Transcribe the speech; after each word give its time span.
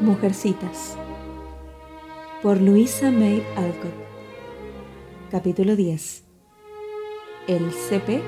Mujercitas. 0.00 0.96
Por 2.42 2.58
Luisa 2.58 3.10
May 3.10 3.44
Alcott. 3.54 3.92
Capítulo 5.30 5.76
10 5.76 6.24
El 7.46 7.70
CP 7.70 8.22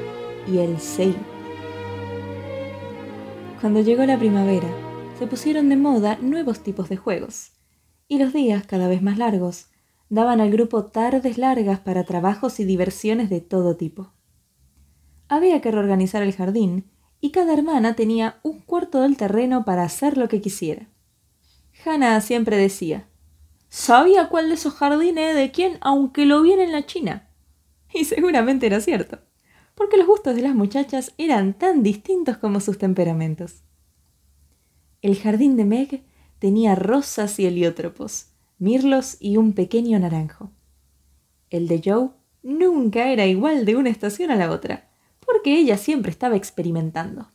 y 0.48 0.58
el 0.58 0.78
CI 0.78 1.16
Cuando 3.58 3.80
llegó 3.80 4.04
la 4.04 4.18
primavera, 4.18 4.68
se 5.18 5.26
pusieron 5.26 5.70
de 5.70 5.76
moda 5.76 6.18
nuevos 6.20 6.60
tipos 6.60 6.90
de 6.90 6.98
juegos, 6.98 7.52
y 8.06 8.18
los 8.18 8.34
días 8.34 8.66
cada 8.66 8.86
vez 8.86 9.00
más 9.00 9.16
largos 9.16 9.70
daban 10.10 10.42
al 10.42 10.50
grupo 10.50 10.84
tardes 10.84 11.38
largas 11.38 11.80
para 11.80 12.04
trabajos 12.04 12.60
y 12.60 12.64
diversiones 12.64 13.30
de 13.30 13.40
todo 13.40 13.78
tipo. 13.78 14.12
Había 15.26 15.62
que 15.62 15.70
reorganizar 15.70 16.22
el 16.22 16.34
jardín 16.34 16.90
y 17.22 17.30
cada 17.30 17.54
hermana 17.54 17.96
tenía 17.96 18.40
un 18.42 18.60
cuarto 18.60 19.00
del 19.00 19.16
terreno 19.16 19.64
para 19.64 19.84
hacer 19.84 20.18
lo 20.18 20.28
que 20.28 20.42
quisiera. 20.42 20.91
Hannah 21.84 22.20
siempre 22.20 22.56
decía, 22.56 23.08
sabía 23.68 24.28
cuál 24.28 24.48
de 24.48 24.54
esos 24.54 24.74
jardines 24.74 25.34
de 25.34 25.50
quién, 25.50 25.78
aunque 25.80 26.26
lo 26.26 26.42
viera 26.42 26.62
en 26.62 26.72
la 26.72 26.86
China. 26.86 27.28
Y 27.92 28.04
seguramente 28.04 28.66
era 28.66 28.80
cierto, 28.80 29.20
porque 29.74 29.96
los 29.96 30.06
gustos 30.06 30.34
de 30.34 30.42
las 30.42 30.54
muchachas 30.54 31.12
eran 31.18 31.54
tan 31.54 31.82
distintos 31.82 32.38
como 32.38 32.60
sus 32.60 32.78
temperamentos. 32.78 33.62
El 35.02 35.18
jardín 35.18 35.56
de 35.56 35.64
Meg 35.64 36.04
tenía 36.38 36.74
rosas 36.74 37.38
y 37.38 37.46
heliótropos, 37.46 38.28
mirlos 38.58 39.16
y 39.20 39.36
un 39.36 39.52
pequeño 39.52 39.98
naranjo. 39.98 40.50
El 41.50 41.68
de 41.68 41.82
Joe 41.84 42.10
nunca 42.42 43.10
era 43.10 43.26
igual 43.26 43.64
de 43.64 43.76
una 43.76 43.90
estación 43.90 44.30
a 44.30 44.36
la 44.36 44.50
otra, 44.50 44.88
porque 45.24 45.56
ella 45.56 45.76
siempre 45.76 46.10
estaba 46.10 46.36
experimentando. 46.36 47.30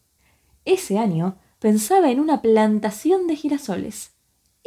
Ese 0.66 0.98
año 0.98 1.38
pensaba 1.60 2.12
en 2.12 2.20
una 2.20 2.42
plantación 2.42 3.28
de 3.28 3.36
girasoles, 3.36 4.17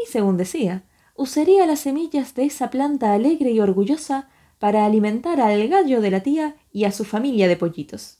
y 0.02 0.10
según 0.10 0.36
decía, 0.36 0.84
usaría 1.14 1.66
las 1.66 1.80
semillas 1.80 2.34
de 2.34 2.44
esa 2.44 2.70
planta 2.70 3.12
alegre 3.12 3.50
y 3.50 3.60
orgullosa 3.60 4.28
para 4.58 4.84
alimentar 4.84 5.40
al 5.40 5.68
gallo 5.68 6.00
de 6.00 6.10
la 6.10 6.20
tía 6.22 6.56
y 6.72 6.84
a 6.84 6.92
su 6.92 7.04
familia 7.04 7.48
de 7.48 7.56
pollitos. 7.56 8.18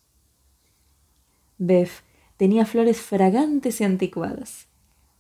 Bev 1.59 1.91
tenía 2.37 2.65
flores 2.65 3.01
fragantes 3.01 3.81
y 3.81 3.85
anticuadas, 3.85 4.67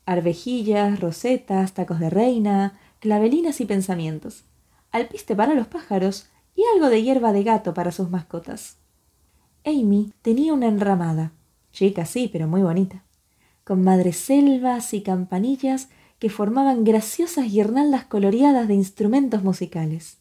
arvejillas, 0.07 1.01
rosetas, 1.01 1.75
tacos 1.75 2.01
de 2.01 2.11
reina, 2.11 2.79
clavelinas 2.99 3.61
y 3.61 3.67
pensamientos, 3.67 4.45
alpiste 4.91 5.37
para 5.37 5.55
los 5.55 5.67
pájaros 5.67 6.29
y 6.55 6.62
algo 6.75 6.89
de 6.89 7.03
hierba 7.03 7.33
de 7.33 7.43
gato 7.43 7.75
para 7.75 7.93
sus 7.93 8.11
mascotas. 8.11 8.79
Amy 9.65 10.12
tenía 10.23 10.55
una 10.55 10.67
enramada, 10.67 11.33
chica 11.71 12.06
sí, 12.06 12.29
pero 12.33 12.49
muy 12.49 12.62
bonita, 12.62 13.05
con 13.65 13.84
madreselvas 13.84 14.95
y 14.95 15.03
campanillas 15.03 15.91
que 16.21 16.31
formaban 16.31 16.85
graciosas 16.85 17.51
guirnaldas 17.51 18.05
coloreadas 18.05 18.69
de 18.69 18.75
instrumentos 18.75 19.43
musicales. 19.43 20.19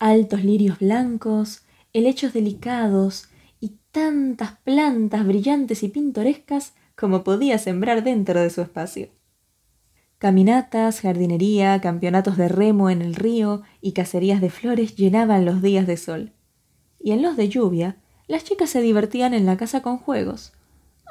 Altos 0.00 0.44
lirios 0.44 0.80
blancos, 0.80 1.62
helechos 1.92 2.34
delicados 2.34 3.28
y 3.60 3.76
tantas 3.92 4.58
plantas 4.64 5.24
brillantes 5.24 5.84
y 5.84 5.88
pintorescas 5.88 6.74
como 6.96 7.22
podía 7.22 7.58
sembrar 7.58 8.02
dentro 8.02 8.42
de 8.42 8.50
su 8.50 8.60
espacio. 8.60 9.08
Caminatas, 10.18 11.00
jardinería, 11.00 11.80
campeonatos 11.80 12.36
de 12.36 12.48
remo 12.48 12.90
en 12.90 13.00
el 13.00 13.14
río 13.14 13.62
y 13.80 13.92
cacerías 13.92 14.40
de 14.40 14.50
flores 14.50 14.96
llenaban 14.96 15.44
los 15.44 15.62
días 15.62 15.86
de 15.86 15.96
sol. 15.96 16.32
Y 16.98 17.12
en 17.12 17.22
los 17.22 17.36
de 17.36 17.48
lluvia, 17.48 17.98
las 18.26 18.42
chicas 18.42 18.70
se 18.70 18.80
divertían 18.80 19.32
en 19.32 19.46
la 19.46 19.56
casa 19.56 19.80
con 19.80 19.98
juegos, 19.98 20.54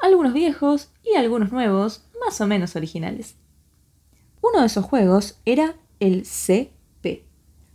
algunos 0.02 0.34
viejos 0.34 0.90
y 1.02 1.16
algunos 1.16 1.52
nuevos, 1.52 2.04
más 2.20 2.38
o 2.42 2.46
menos 2.46 2.76
originales. 2.76 3.36
Uno 4.48 4.60
de 4.60 4.66
esos 4.66 4.84
juegos 4.84 5.40
era 5.44 5.74
el 5.98 6.24
CP, 6.24 7.26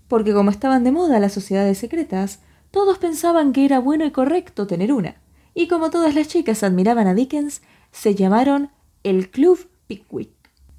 porque 0.08 0.34
como 0.34 0.52
estaban 0.52 0.84
de 0.84 0.92
moda 0.92 1.20
las 1.20 1.34
sociedades 1.34 1.78
secretas, 1.78 2.40
todos 2.72 2.98
pensaban 2.98 3.52
que 3.52 3.66
era 3.66 3.80
bueno 3.80 4.06
y 4.06 4.12
correcto 4.12 4.68
tener 4.68 4.94
una, 4.94 5.22
y 5.54 5.68
como 5.68 5.90
todas 5.90 6.16
las 6.16 6.30
chicas 6.30 6.64
admiraban 6.64 7.08
a 7.08 7.14
Dickens, 7.14 7.62
se 7.92 8.16
llamaron 8.16 8.72
el 9.04 9.30
Club 9.32 9.70
Pickwick. 9.88 10.32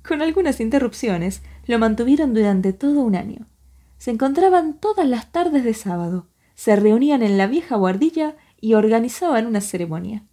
Con 0.06 0.22
algunas 0.22 0.60
interrupciones, 0.60 1.42
lo 1.66 1.78
mantuvieron 1.78 2.32
durante 2.32 2.72
todo 2.72 3.02
un 3.02 3.14
año. 3.14 3.46
Se 3.98 4.10
encontraban 4.10 4.78
todas 4.78 5.06
las 5.06 5.30
tardes 5.30 5.62
de 5.62 5.74
sábado, 5.74 6.28
se 6.54 6.74
reunían 6.74 7.22
en 7.22 7.36
la 7.36 7.46
vieja 7.46 7.76
guardilla 7.76 8.36
y 8.60 8.74
organizaban 8.74 9.46
una 9.46 9.60
ceremonia. 9.60 10.24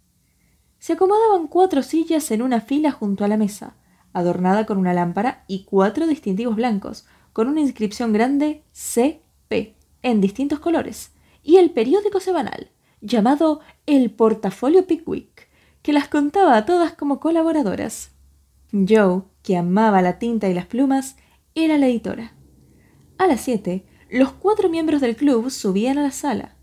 Se 0.78 0.94
acomodaban 0.94 1.48
cuatro 1.48 1.82
sillas 1.82 2.30
en 2.30 2.40
una 2.40 2.62
fila 2.62 2.90
junto 2.92 3.24
a 3.24 3.28
la 3.28 3.36
mesa, 3.36 3.76
adornada 4.12 4.66
con 4.66 4.78
una 4.78 4.92
lámpara 4.92 5.44
y 5.46 5.64
cuatro 5.64 6.06
distintivos 6.06 6.56
blancos, 6.56 7.06
con 7.32 7.48
una 7.48 7.60
inscripción 7.60 8.12
grande 8.12 8.64
CP, 8.72 9.74
en 10.02 10.20
distintos 10.20 10.58
colores, 10.58 11.12
y 11.42 11.56
el 11.56 11.70
periódico 11.70 12.20
semanal, 12.20 12.70
llamado 13.00 13.60
El 13.86 14.10
Portafolio 14.10 14.86
Pickwick, 14.86 15.48
que 15.82 15.92
las 15.92 16.08
contaba 16.08 16.56
a 16.56 16.66
todas 16.66 16.92
como 16.92 17.20
colaboradoras. 17.20 18.10
Joe, 18.72 19.22
que 19.42 19.56
amaba 19.56 20.02
la 20.02 20.18
tinta 20.18 20.48
y 20.48 20.54
las 20.54 20.66
plumas, 20.66 21.16
era 21.54 21.78
la 21.78 21.86
editora. 21.86 22.34
A 23.18 23.26
las 23.26 23.40
siete, 23.40 23.84
los 24.10 24.32
cuatro 24.32 24.68
miembros 24.68 25.00
del 25.00 25.16
club 25.16 25.50
subían 25.50 25.98
a 25.98 26.02
la 26.02 26.10
sala, 26.10 26.56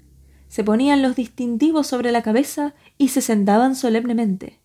se 0.47 0.63
ponían 0.63 1.01
los 1.01 1.15
distintivos 1.15 1.87
sobre 1.87 2.11
la 2.11 2.21
cabeza 2.21 2.73
y 2.97 3.09
se 3.09 3.21
sentaban 3.21 3.75
solemnemente. 3.75 4.59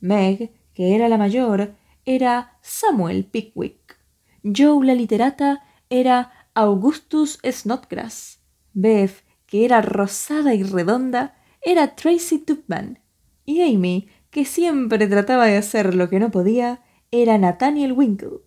Meg, 0.00 0.52
que 0.74 0.94
era 0.94 1.08
la 1.08 1.18
mayor, 1.18 1.74
era 2.10 2.56
Samuel 2.62 3.26
Pickwick. 3.26 3.98
Joe, 4.42 4.86
la 4.86 4.94
literata, 4.94 5.62
era 5.90 6.32
Augustus 6.54 7.38
Snodgrass. 7.44 8.40
Bev, 8.72 9.10
que 9.44 9.66
era 9.66 9.82
rosada 9.82 10.54
y 10.54 10.62
redonda, 10.62 11.36
era 11.60 11.96
Tracy 11.96 12.38
Tupman. 12.38 12.98
Y 13.44 13.60
Amy, 13.60 14.08
que 14.30 14.46
siempre 14.46 15.06
trataba 15.06 15.44
de 15.44 15.58
hacer 15.58 15.94
lo 15.94 16.08
que 16.08 16.18
no 16.18 16.30
podía, 16.30 16.80
era 17.10 17.36
Nathaniel 17.36 17.92
Winkle. 17.92 18.38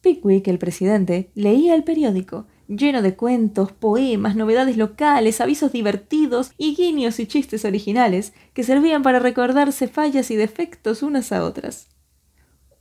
Pickwick, 0.00 0.48
el 0.48 0.58
presidente, 0.58 1.30
leía 1.34 1.74
el 1.74 1.84
periódico 1.84 2.46
lleno 2.68 3.02
de 3.02 3.16
cuentos, 3.16 3.72
poemas, 3.72 4.34
novedades 4.34 4.78
locales, 4.78 5.42
avisos 5.42 5.72
divertidos 5.72 6.52
y 6.56 6.74
guiños 6.74 7.20
y 7.20 7.26
chistes 7.26 7.66
originales 7.66 8.32
que 8.54 8.62
servían 8.62 9.02
para 9.02 9.18
recordarse 9.18 9.88
fallas 9.88 10.30
y 10.30 10.36
defectos 10.36 11.02
unas 11.02 11.30
a 11.30 11.44
otras. 11.44 11.93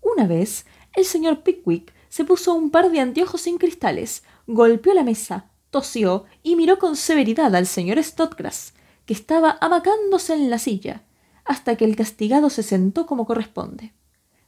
Una 0.04 0.28
vez, 0.28 0.66
el 0.94 1.06
señor 1.06 1.42
Pickwick 1.44 1.94
se 2.10 2.26
puso 2.26 2.54
un 2.54 2.70
par 2.70 2.92
de 2.92 3.00
anteojos 3.00 3.42
sin 3.42 3.58
cristales, 3.58 4.24
golpeó 4.46 4.94
la 4.94 5.04
mesa, 5.04 5.50
tosió 5.72 6.26
y 6.44 6.56
miró 6.56 6.78
con 6.78 6.96
severidad 6.96 7.56
al 7.56 7.66
señor 7.66 8.02
Stotgrass, 8.04 8.74
que 9.06 9.14
estaba 9.14 9.58
amacándose 9.60 10.34
en 10.34 10.50
la 10.50 10.60
silla, 10.60 11.04
hasta 11.46 11.76
que 11.76 11.86
el 11.86 11.96
castigado 11.96 12.50
se 12.50 12.64
sentó 12.64 13.06
como 13.06 13.26
corresponde. 13.26 13.94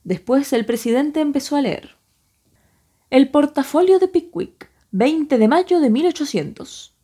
Después 0.03 0.53
el 0.53 0.66
presidente 0.66 1.19
empezó 1.19 1.55
a 1.55 1.61
leer. 1.61 1.97
El 3.09 3.29
portafolio 3.31 3.97
de 3.97 4.07
Pickwick, 4.07 4.69
20 4.91 5.37
de 5.37 5.47
mayo 5.47 5.79
de 5.79 5.89
1800. 5.89 6.95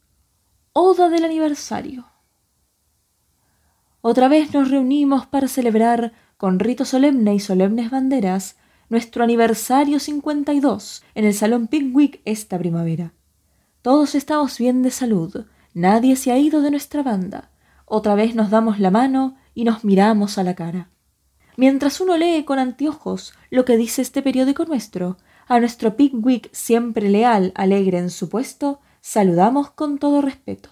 Oda 0.73 1.09
del 1.09 1.25
aniversario. 1.25 2.05
Otra 4.01 4.27
vez 4.27 4.53
nos 4.53 4.71
reunimos 4.71 5.27
para 5.27 5.47
celebrar, 5.47 6.13
con 6.41 6.57
rito 6.57 6.85
solemne 6.85 7.35
y 7.35 7.39
solemnes 7.39 7.91
banderas, 7.91 8.55
nuestro 8.89 9.23
aniversario 9.23 9.99
52 9.99 11.03
en 11.13 11.25
el 11.25 11.35
Salón 11.35 11.67
Pickwick 11.67 12.19
esta 12.25 12.57
primavera. 12.57 13.13
Todos 13.83 14.15
estamos 14.15 14.57
bien 14.57 14.81
de 14.81 14.89
salud, 14.89 15.45
nadie 15.75 16.15
se 16.15 16.31
ha 16.31 16.39
ido 16.39 16.61
de 16.61 16.71
nuestra 16.71 17.03
banda. 17.03 17.51
Otra 17.85 18.15
vez 18.15 18.33
nos 18.33 18.49
damos 18.49 18.79
la 18.79 18.89
mano 18.89 19.37
y 19.53 19.65
nos 19.65 19.83
miramos 19.83 20.39
a 20.39 20.43
la 20.43 20.55
cara. 20.55 20.89
Mientras 21.57 22.01
uno 22.01 22.17
lee 22.17 22.43
con 22.43 22.57
anteojos 22.57 23.35
lo 23.51 23.63
que 23.63 23.77
dice 23.77 24.01
este 24.01 24.23
periódico 24.23 24.65
nuestro, 24.65 25.17
a 25.47 25.59
nuestro 25.59 25.95
Pickwick 25.95 26.49
siempre 26.53 27.07
leal, 27.09 27.51
alegre 27.53 27.99
en 27.99 28.09
su 28.09 28.29
puesto, 28.29 28.79
saludamos 28.99 29.69
con 29.69 29.99
todo 29.99 30.21
respeto. 30.21 30.71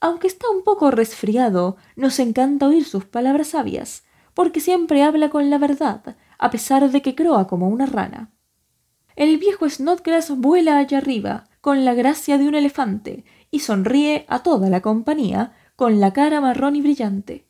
Aunque 0.00 0.28
está 0.28 0.48
un 0.48 0.64
poco 0.64 0.90
resfriado, 0.90 1.76
nos 1.94 2.18
encanta 2.20 2.68
oír 2.68 2.86
sus 2.86 3.04
palabras 3.04 3.48
sabias, 3.48 4.04
porque 4.38 4.60
siempre 4.60 5.02
habla 5.02 5.30
con 5.30 5.50
la 5.50 5.58
verdad, 5.58 6.14
a 6.38 6.50
pesar 6.52 6.92
de 6.92 7.02
que 7.02 7.16
croa 7.16 7.48
como 7.48 7.68
una 7.68 7.86
rana. 7.86 8.30
El 9.16 9.36
viejo 9.36 9.68
Snodgrass 9.68 10.30
vuela 10.30 10.78
allá 10.78 10.98
arriba, 10.98 11.48
con 11.60 11.84
la 11.84 11.92
gracia 11.92 12.38
de 12.38 12.46
un 12.46 12.54
elefante, 12.54 13.24
y 13.50 13.58
sonríe 13.58 14.26
a 14.28 14.44
toda 14.44 14.70
la 14.70 14.80
compañía, 14.80 15.54
con 15.74 15.98
la 15.98 16.12
cara 16.12 16.40
marrón 16.40 16.76
y 16.76 16.82
brillante. 16.82 17.48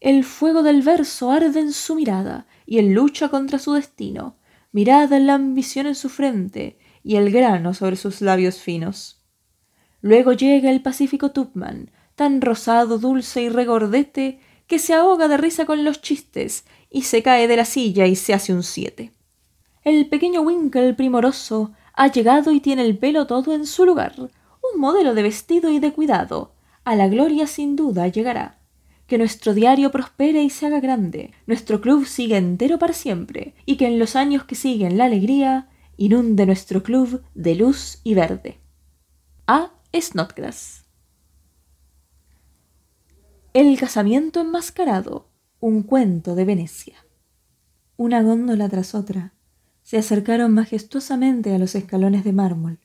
El 0.00 0.24
fuego 0.24 0.62
del 0.62 0.80
verso 0.80 1.30
arde 1.30 1.60
en 1.60 1.74
su 1.74 1.94
mirada, 1.94 2.46
y 2.64 2.78
él 2.78 2.94
lucha 2.94 3.28
contra 3.28 3.58
su 3.58 3.74
destino, 3.74 4.38
mirad 4.72 5.10
la 5.10 5.34
ambición 5.34 5.88
en 5.88 5.94
su 5.94 6.08
frente 6.08 6.78
y 7.02 7.16
el 7.16 7.30
grano 7.30 7.74
sobre 7.74 7.96
sus 7.96 8.22
labios 8.22 8.60
finos. 8.60 9.22
Luego 10.00 10.32
llega 10.32 10.70
el 10.70 10.80
pacífico 10.80 11.32
Tupman, 11.32 11.90
tan 12.14 12.40
rosado, 12.40 12.96
dulce 12.96 13.42
y 13.42 13.50
regordete, 13.50 14.40
que 14.70 14.78
se 14.78 14.94
ahoga 14.94 15.26
de 15.26 15.36
risa 15.36 15.66
con 15.66 15.82
los 15.82 16.00
chistes 16.00 16.64
y 16.90 17.02
se 17.02 17.24
cae 17.24 17.48
de 17.48 17.56
la 17.56 17.64
silla 17.64 18.06
y 18.06 18.14
se 18.14 18.34
hace 18.34 18.54
un 18.54 18.62
siete. 18.62 19.10
El 19.82 20.08
pequeño 20.08 20.42
Winkle 20.42 20.94
primoroso 20.94 21.72
ha 21.92 22.06
llegado 22.06 22.52
y 22.52 22.60
tiene 22.60 22.86
el 22.86 22.96
pelo 22.96 23.26
todo 23.26 23.52
en 23.52 23.66
su 23.66 23.84
lugar. 23.84 24.14
Un 24.20 24.80
modelo 24.80 25.14
de 25.14 25.24
vestido 25.24 25.70
y 25.70 25.80
de 25.80 25.92
cuidado. 25.92 26.54
A 26.84 26.94
la 26.94 27.08
gloria 27.08 27.48
sin 27.48 27.74
duda 27.74 28.06
llegará. 28.06 28.60
Que 29.08 29.18
nuestro 29.18 29.54
diario 29.54 29.90
prospere 29.90 30.40
y 30.44 30.50
se 30.50 30.66
haga 30.66 30.78
grande. 30.78 31.32
Nuestro 31.48 31.80
club 31.80 32.06
siga 32.06 32.38
entero 32.38 32.78
para 32.78 32.92
siempre. 32.92 33.54
Y 33.66 33.74
que 33.76 33.88
en 33.88 33.98
los 33.98 34.14
años 34.14 34.44
que 34.44 34.54
siguen 34.54 34.98
la 34.98 35.06
alegría 35.06 35.68
inunde 35.96 36.46
nuestro 36.46 36.84
club 36.84 37.24
de 37.34 37.56
luz 37.56 37.98
y 38.04 38.14
verde. 38.14 38.60
A. 39.48 39.72
Snodgrass. 39.92 40.84
El 43.52 43.76
casamiento 43.80 44.42
enmascarado. 44.42 45.26
Un 45.58 45.82
cuento 45.82 46.36
de 46.36 46.44
Venecia. 46.44 47.04
Una 47.96 48.22
góndola 48.22 48.68
tras 48.68 48.94
otra 48.94 49.34
se 49.82 49.98
acercaron 49.98 50.54
majestuosamente 50.54 51.52
a 51.52 51.58
los 51.58 51.74
escalones 51.74 52.22
de 52.22 52.32
mármol 52.32 52.78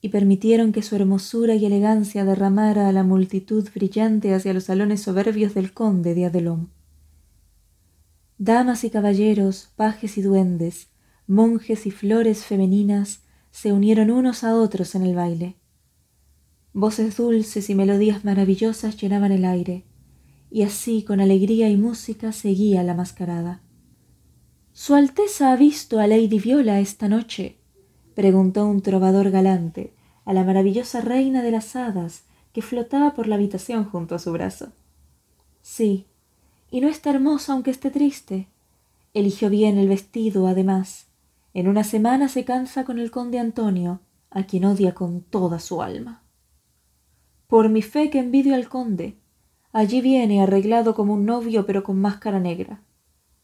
y 0.00 0.08
permitieron 0.08 0.72
que 0.72 0.80
su 0.80 0.96
hermosura 0.96 1.56
y 1.56 1.66
elegancia 1.66 2.24
derramara 2.24 2.88
a 2.88 2.92
la 2.92 3.04
multitud 3.04 3.68
brillante 3.74 4.32
hacia 4.32 4.54
los 4.54 4.64
salones 4.64 5.02
soberbios 5.02 5.52
del 5.52 5.74
conde 5.74 6.14
de 6.14 6.24
Adelón. 6.24 6.70
Damas 8.38 8.84
y 8.84 8.90
caballeros, 8.90 9.74
pajes 9.76 10.16
y 10.16 10.22
duendes, 10.22 10.88
monjes 11.26 11.84
y 11.84 11.90
flores 11.90 12.46
femeninas 12.46 13.24
se 13.50 13.74
unieron 13.74 14.10
unos 14.10 14.42
a 14.42 14.56
otros 14.56 14.94
en 14.94 15.02
el 15.02 15.14
baile. 15.14 15.58
Voces 16.74 17.16
dulces 17.16 17.68
y 17.68 17.74
melodías 17.74 18.24
maravillosas 18.24 18.96
llenaban 18.96 19.30
el 19.30 19.44
aire, 19.44 19.84
y 20.50 20.62
así 20.62 21.02
con 21.02 21.20
alegría 21.20 21.68
y 21.68 21.76
música 21.76 22.32
seguía 22.32 22.82
la 22.82 22.94
mascarada. 22.94 23.60
¿Su 24.72 24.94
Alteza 24.94 25.52
ha 25.52 25.56
visto 25.56 26.00
a 26.00 26.06
Lady 26.06 26.38
Viola 26.38 26.80
esta 26.80 27.08
noche? 27.08 27.58
preguntó 28.14 28.66
un 28.66 28.80
trovador 28.80 29.30
galante 29.30 29.92
a 30.24 30.32
la 30.32 30.44
maravillosa 30.44 31.02
reina 31.02 31.42
de 31.42 31.50
las 31.50 31.76
hadas 31.76 32.24
que 32.54 32.62
flotaba 32.62 33.12
por 33.14 33.26
la 33.26 33.34
habitación 33.34 33.84
junto 33.84 34.14
a 34.14 34.18
su 34.18 34.32
brazo. 34.32 34.72
Sí, 35.60 36.06
y 36.70 36.80
no 36.80 36.88
está 36.88 37.10
hermosa 37.10 37.52
aunque 37.52 37.70
esté 37.70 37.90
triste. 37.90 38.48
Eligió 39.12 39.50
bien 39.50 39.76
el 39.76 39.88
vestido, 39.88 40.46
además. 40.46 41.08
En 41.52 41.68
una 41.68 41.84
semana 41.84 42.28
se 42.28 42.46
cansa 42.46 42.84
con 42.84 42.98
el 42.98 43.10
conde 43.10 43.38
Antonio, 43.38 44.00
a 44.30 44.44
quien 44.44 44.64
odia 44.64 44.94
con 44.94 45.20
toda 45.20 45.58
su 45.58 45.82
alma. 45.82 46.21
Por 47.52 47.68
mi 47.68 47.82
fe 47.82 48.08
que 48.08 48.18
envidio 48.18 48.54
al 48.54 48.70
conde. 48.70 49.18
Allí 49.74 50.00
viene 50.00 50.40
arreglado 50.40 50.94
como 50.94 51.12
un 51.12 51.26
novio 51.26 51.66
pero 51.66 51.84
con 51.84 52.00
máscara 52.00 52.40
negra. 52.40 52.80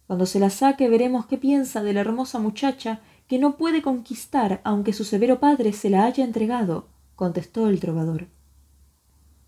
Cuando 0.07 0.25
se 0.25 0.41
la 0.41 0.49
saque 0.49 0.89
veremos 0.89 1.27
qué 1.27 1.37
piensa 1.37 1.83
de 1.83 1.93
la 1.93 2.01
hermosa 2.01 2.39
muchacha 2.39 3.03
que 3.27 3.39
no 3.39 3.59
puede 3.59 3.83
conquistar 3.83 4.63
aunque 4.65 4.95
su 4.95 5.05
severo 5.05 5.41
padre 5.41 5.75
se 5.75 5.91
la 5.91 6.07
haya 6.07 6.25
entregado, 6.25 6.89
contestó 7.17 7.69
el 7.69 7.81
trovador. 7.81 8.29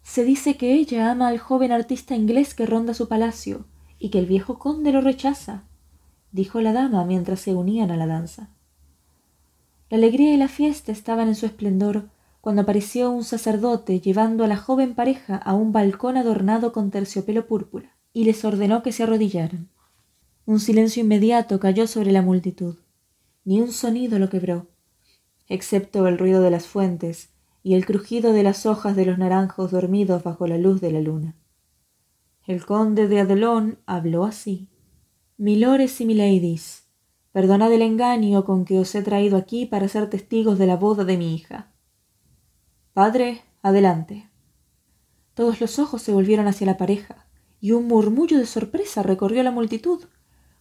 Se 0.03 0.25
dice 0.25 0.59
que 0.59 0.75
ella 0.75 1.11
ama 1.11 1.29
al 1.29 1.39
joven 1.39 1.73
artista 1.73 2.15
inglés 2.15 2.53
que 2.55 2.67
ronda 2.67 2.93
su 2.93 3.09
palacio 3.09 3.65
y 3.99 4.11
que 4.11 4.19
el 4.19 4.27
viejo 4.27 4.59
conde 4.59 4.93
lo 4.93 5.01
rechaza, 5.01 5.65
dijo 6.33 6.61
la 6.61 6.75
dama 6.75 7.07
mientras 7.07 7.41
se 7.41 7.55
unían 7.55 7.91
a 7.91 7.97
la 7.97 8.07
danza. 8.07 8.51
La 9.89 9.97
alegría 9.97 10.35
y 10.35 10.37
la 10.37 10.49
fiesta 10.49 10.93
estaban 10.93 11.29
en 11.29 11.35
su 11.35 11.47
esplendor 11.47 12.11
cuando 12.41 12.63
apareció 12.63 13.11
un 13.11 13.25
sacerdote 13.25 14.01
llevando 14.01 14.45
a 14.45 14.49
la 14.49 14.57
joven 14.57 14.95
pareja 14.95 15.37
a 15.37 15.55
un 15.55 15.73
balcón 15.73 16.17
adornado 16.17 16.73
con 16.73 16.91
terciopelo 16.91 17.47
púrpura 17.47 17.97
y 18.13 18.25
les 18.25 18.45
ordenó 18.45 18.83
que 18.83 18.93
se 18.93 19.03
arrodillaran. 19.03 19.69
Un 20.47 20.59
silencio 20.59 21.03
inmediato 21.03 21.61
cayó 21.61 21.87
sobre 21.87 22.13
la 22.13 22.23
multitud. 22.23 22.77
Ni 23.45 23.61
un 23.61 23.73
sonido 23.73 24.19
lo 24.19 24.31
quebró, 24.31 24.69
excepto 25.49 26.07
el 26.07 26.19
ruido 26.19 26.41
de 26.41 26.51
las 26.51 26.67
fuentes 26.67 27.31
y 27.63 27.75
el 27.75 27.85
crujido 27.85 28.33
de 28.33 28.43
las 28.43 28.67
hojas 28.67 28.97
de 28.97 29.07
los 29.07 29.19
naranjos 29.19 29.71
dormidos 29.71 30.23
bajo 30.23 30.47
la 30.47 30.59
luz 30.59 30.81
de 30.81 30.93
la 30.93 31.01
luna. 31.01 31.37
El 32.47 32.65
conde 32.65 33.07
de 33.07 33.21
Adelón 33.21 33.79
habló 33.87 34.25
así. 34.25 34.69
Milores 35.37 36.01
y 36.01 36.07
miladies, 36.07 36.89
perdonad 37.33 37.73
el 37.73 37.83
engaño 37.83 38.45
con 38.45 38.65
que 38.65 38.79
os 38.79 38.95
he 38.95 39.03
traído 39.03 39.37
aquí 39.37 39.67
para 39.67 39.89
ser 39.89 40.11
testigos 40.11 40.59
de 40.59 40.67
la 40.67 40.77
boda 40.77 41.05
de 41.05 41.17
mi 41.17 41.35
hija. 41.35 41.70
Padre, 43.01 43.41
adelante. 43.63 44.29
Todos 45.33 45.59
los 45.63 45.79
ojos 45.79 46.03
se 46.03 46.13
volvieron 46.13 46.47
hacia 46.47 46.67
la 46.67 46.77
pareja, 46.77 47.25
y 47.59 47.73
un 47.73 47.89
murmullo 47.89 48.37
de 48.37 48.45
sorpresa 48.45 49.03
recorrió 49.03 49.43
la 49.43 49.51
multitud 49.51 50.05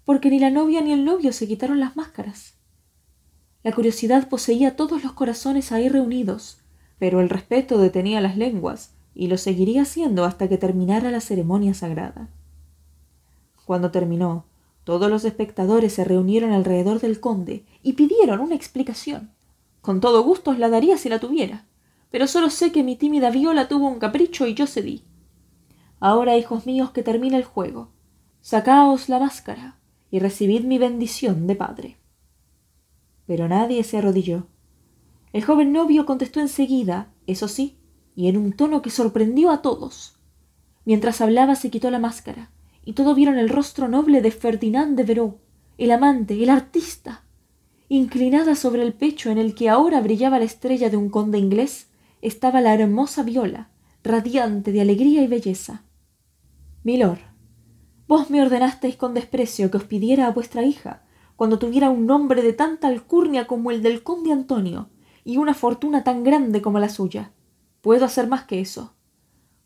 porque 0.06 0.30
ni 0.30 0.40
la 0.40 0.50
novia 0.50 0.80
ni 0.80 0.94
el 0.94 1.04
novio 1.04 1.34
se 1.34 1.50
quitaron 1.50 1.82
las 1.82 1.98
máscaras. 1.98 2.54
La 3.62 3.74
curiosidad 3.74 4.30
poseía 4.30 4.78
todos 4.78 5.04
los 5.04 5.12
corazones 5.12 5.74
ahí 5.74 5.90
reunidos, 5.90 6.62
pero 6.98 7.20
el 7.20 7.28
respeto 7.28 7.78
detenía 7.78 8.22
las 8.22 8.38
lenguas, 8.38 8.94
y 9.14 9.28
lo 9.28 9.38
seguiría 9.38 9.82
haciendo 9.82 10.24
hasta 10.24 10.48
que 10.48 10.58
terminara 10.58 11.12
la 11.12 11.20
ceremonia 11.20 11.74
sagrada. 11.74 12.30
Cuando 13.66 13.92
terminó, 13.92 14.46
todos 14.86 15.10
los 15.10 15.26
espectadores 15.26 15.92
se 15.92 16.06
reunieron 16.06 16.54
alrededor 16.54 17.02
del 17.02 17.20
conde 17.20 17.66
y 17.84 17.94
pidieron 18.00 18.40
una 18.40 18.56
explicación. 18.56 19.32
Con 19.82 20.00
todo 20.00 20.24
gusto 20.24 20.52
os 20.52 20.58
la 20.58 20.70
daría 20.70 20.98
si 20.98 21.10
la 21.10 21.20
tuviera, 21.20 21.66
pero 22.12 22.28
solo 22.28 22.50
sé 22.50 22.72
que 22.72 22.84
mi 22.84 22.96
tímida 22.96 23.30
viola 23.30 23.68
tuvo 23.68 23.88
un 23.88 24.00
capricho 24.00 24.48
y 24.48 24.54
yo 24.54 24.68
cedí. 24.68 25.04
Ahora, 26.00 26.38
hijos 26.38 26.66
míos, 26.66 26.92
que 26.92 27.04
termina 27.04 27.38
el 27.38 27.44
juego. 27.44 27.90
Sacaos 28.42 29.10
la 29.10 29.20
máscara 29.20 29.78
y 30.12 30.20
recibid 30.20 30.64
mi 30.64 30.78
bendición 30.78 31.46
de 31.46 31.56
padre. 31.56 31.98
Pero 33.28 33.48
nadie 33.48 33.84
se 33.84 33.98
arrodilló. 33.98 34.48
El 35.34 35.44
joven 35.44 35.72
novio 35.72 36.06
contestó 36.06 36.40
enseguida, 36.40 37.12
eso 37.28 37.48
sí, 37.48 37.78
y 38.16 38.28
en 38.28 38.38
un 38.38 38.54
tono 38.54 38.82
que 38.82 38.90
sorprendió 38.90 39.52
a 39.52 39.62
todos. 39.62 40.16
Mientras 40.86 41.22
hablaba 41.22 41.56
se 41.56 41.70
quitó 41.70 41.92
la 41.92 42.00
máscara, 42.00 42.50
y 42.84 42.94
todos 42.94 43.16
vieron 43.16 43.38
el 43.38 43.50
rostro 43.50 43.88
noble 43.88 44.22
de 44.22 44.32
Ferdinand 44.32 44.98
de 44.98 45.04
Veró, 45.04 45.38
el 45.78 45.92
amante, 45.92 46.42
el 46.42 46.50
artista. 46.50 47.24
Inclinada 47.88 48.56
sobre 48.56 48.82
el 48.82 48.94
pecho 48.94 49.30
en 49.30 49.38
el 49.38 49.54
que 49.54 49.70
ahora 49.70 50.02
brillaba 50.02 50.40
la 50.40 50.46
estrella 50.46 50.90
de 50.90 50.98
un 50.98 51.10
conde 51.10 51.38
inglés, 51.38 51.89
estaba 52.22 52.62
la 52.62 52.74
hermosa 52.74 53.24
viola, 53.24 53.70
radiante 54.04 54.72
de 54.72 54.82
alegría 54.82 55.22
y 55.24 55.28
belleza. 55.28 55.84
Milord, 56.84 57.20
Vos 58.10 58.32
me 58.32 58.42
ordenasteis 58.42 58.96
con 58.96 59.14
desprecio 59.14 59.70
que 59.70 59.78
os 59.78 59.84
pidiera 59.84 60.26
a 60.26 60.32
vuestra 60.32 60.64
hija, 60.64 61.04
cuando 61.36 61.60
tuviera 61.60 61.92
un 61.92 62.08
nombre 62.08 62.42
de 62.42 62.54
tanta 62.54 62.88
alcurnia 62.88 63.46
como 63.46 63.70
el 63.70 63.84
del 63.84 64.02
conde 64.02 64.32
Antonio, 64.32 64.90
y 65.24 65.38
una 65.38 65.54
fortuna 65.54 66.04
tan 66.04 66.24
grande 66.24 66.60
como 66.60 66.80
la 66.80 66.90
suya. 66.90 67.34
Puedo 67.82 68.06
hacer 68.06 68.28
más 68.28 68.46
que 68.46 68.62
eso. 68.62 68.96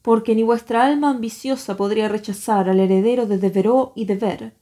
Porque 0.01 0.35
ni 0.35 0.43
vuestra 0.43 0.85
alma 0.85 1.11
ambiciosa 1.11 1.77
podría 1.77 2.09
rechazar 2.09 2.67
al 2.67 2.81
heredero 2.81 3.27
de 3.27 3.37
Devereux 3.37 3.91
y 3.95 4.03
de 4.03 4.15
Ver, 4.17 4.53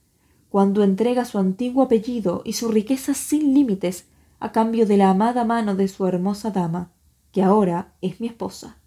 cuando 0.50 0.84
entrega 0.84 1.26
su 1.26 1.40
antiguo 1.40 1.82
apellido 1.82 2.44
y 2.46 2.54
su 2.54 2.70
riqueza 2.70 3.16
sin 3.16 3.56
límites 3.56 4.06
a 4.40 4.52
cambio 4.52 4.86
de 4.86 4.98
la 4.98 5.10
amada 5.10 5.44
mano 5.44 5.74
de 5.74 5.88
su 5.88 6.06
hermosa 6.06 6.52
dama, 6.52 6.92
que 7.32 7.44
ahora 7.44 7.94
es 8.02 8.20
mi 8.20 8.28
esposa. 8.28 8.78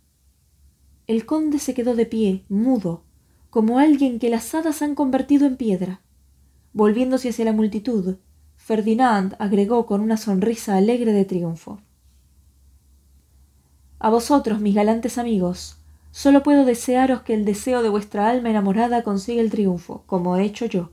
El 1.07 1.27
conde 1.27 1.59
se 1.59 1.75
quedó 1.75 1.95
de 1.95 2.07
pie, 2.07 2.45
mudo, 2.49 3.03
como 3.51 3.79
alguien 3.79 4.19
que 4.19 4.31
las 4.31 4.55
hadas 4.55 4.83
han 4.83 4.95
convertido 4.95 5.47
en 5.47 5.57
piedra. 5.57 6.01
Volviéndose 6.73 7.29
hacia 7.29 7.45
la 7.45 7.53
multitud, 7.53 8.17
Ferdinand 8.57 9.37
agregó 9.39 9.87
con 9.87 10.01
una 10.01 10.17
sonrisa 10.17 10.77
alegre 10.77 11.13
de 11.13 11.25
triunfo. 11.25 11.81
A 13.99 14.11
vosotros, 14.11 14.61
mis 14.61 14.75
galantes 14.75 15.19
amigos, 15.19 15.79
solo 16.11 16.43
puedo 16.43 16.65
desearos 16.65 17.23
que 17.23 17.35
el 17.35 17.45
deseo 17.45 17.83
de 17.83 17.89
vuestra 17.89 18.29
alma 18.29 18.51
enamorada 18.51 19.03
consiga 19.03 19.41
el 19.41 19.51
triunfo, 19.51 20.05
como 20.07 20.37
he 20.37 20.45
hecho 20.45 20.67
yo, 20.67 20.93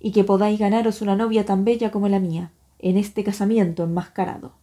y 0.00 0.12
que 0.12 0.24
podáis 0.24 0.58
ganaros 0.58 1.00
una 1.02 1.16
novia 1.16 1.44
tan 1.44 1.64
bella 1.64 1.90
como 1.90 2.08
la 2.08 2.20
mía, 2.20 2.52
en 2.78 2.96
este 2.96 3.24
casamiento 3.24 3.84
enmascarado. 3.84 4.54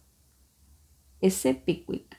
S. 1.20 1.54
Pickwick. 1.54 2.11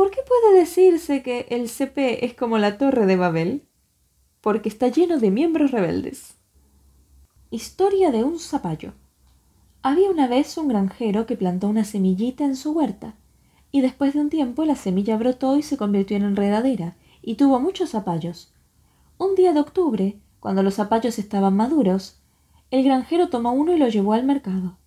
¿Por 0.00 0.10
qué 0.10 0.20
puede 0.26 0.58
decirse 0.58 1.22
que 1.22 1.44
el 1.50 1.68
CP 1.68 2.24
es 2.24 2.32
como 2.32 2.56
la 2.56 2.78
Torre 2.78 3.04
de 3.04 3.16
Babel? 3.16 3.68
Porque 4.40 4.70
está 4.70 4.88
lleno 4.88 5.18
de 5.18 5.30
miembros 5.30 5.72
rebeldes. 5.72 6.38
Historia 7.50 8.10
de 8.10 8.24
un 8.24 8.38
zapallo. 8.38 8.94
Había 9.82 10.10
una 10.10 10.26
vez 10.26 10.56
un 10.56 10.68
granjero 10.68 11.26
que 11.26 11.36
plantó 11.36 11.68
una 11.68 11.84
semillita 11.84 12.44
en 12.44 12.56
su 12.56 12.72
huerta, 12.72 13.16
y 13.72 13.82
después 13.82 14.14
de 14.14 14.20
un 14.20 14.30
tiempo 14.30 14.64
la 14.64 14.74
semilla 14.74 15.18
brotó 15.18 15.58
y 15.58 15.62
se 15.62 15.76
convirtió 15.76 16.16
en 16.16 16.22
enredadera, 16.22 16.96
y 17.20 17.34
tuvo 17.34 17.60
muchos 17.60 17.90
zapallos. 17.90 18.54
Un 19.18 19.34
día 19.34 19.52
de 19.52 19.60
octubre, 19.60 20.18
cuando 20.40 20.62
los 20.62 20.76
zapallos 20.76 21.18
estaban 21.18 21.56
maduros, 21.56 22.22
el 22.70 22.84
granjero 22.84 23.28
tomó 23.28 23.52
uno 23.52 23.74
y 23.74 23.78
lo 23.78 23.88
llevó 23.88 24.14
al 24.14 24.24
mercado. 24.24 24.78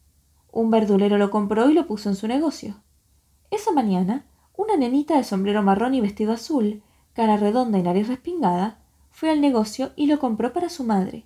Un 0.52 0.72
verdulero 0.72 1.20
lo 1.20 1.30
compró 1.30 1.70
y 1.70 1.76
lo 1.76 1.86
puso 1.86 2.10
en 2.10 2.16
su 2.16 2.28
negocio. 2.28 2.82
Esa 3.52 3.72
mañana, 3.72 4.26
una 4.56 4.78
nenita 4.78 5.18
de 5.18 5.24
sombrero 5.24 5.64
marrón 5.64 5.96
y 5.96 6.02
vestido 6.02 6.34
azul, 6.34 6.84
cara 7.14 7.38
redonda 7.38 7.80
y 7.80 7.84
nariz 7.84 8.08
respingada, 8.08 8.80
fue 9.10 9.30
al 9.30 9.42
negocio 9.42 9.92
y 9.96 10.08
lo 10.08 10.20
compró 10.20 10.54
para 10.54 10.70
su 10.70 10.84
madre. 10.84 11.26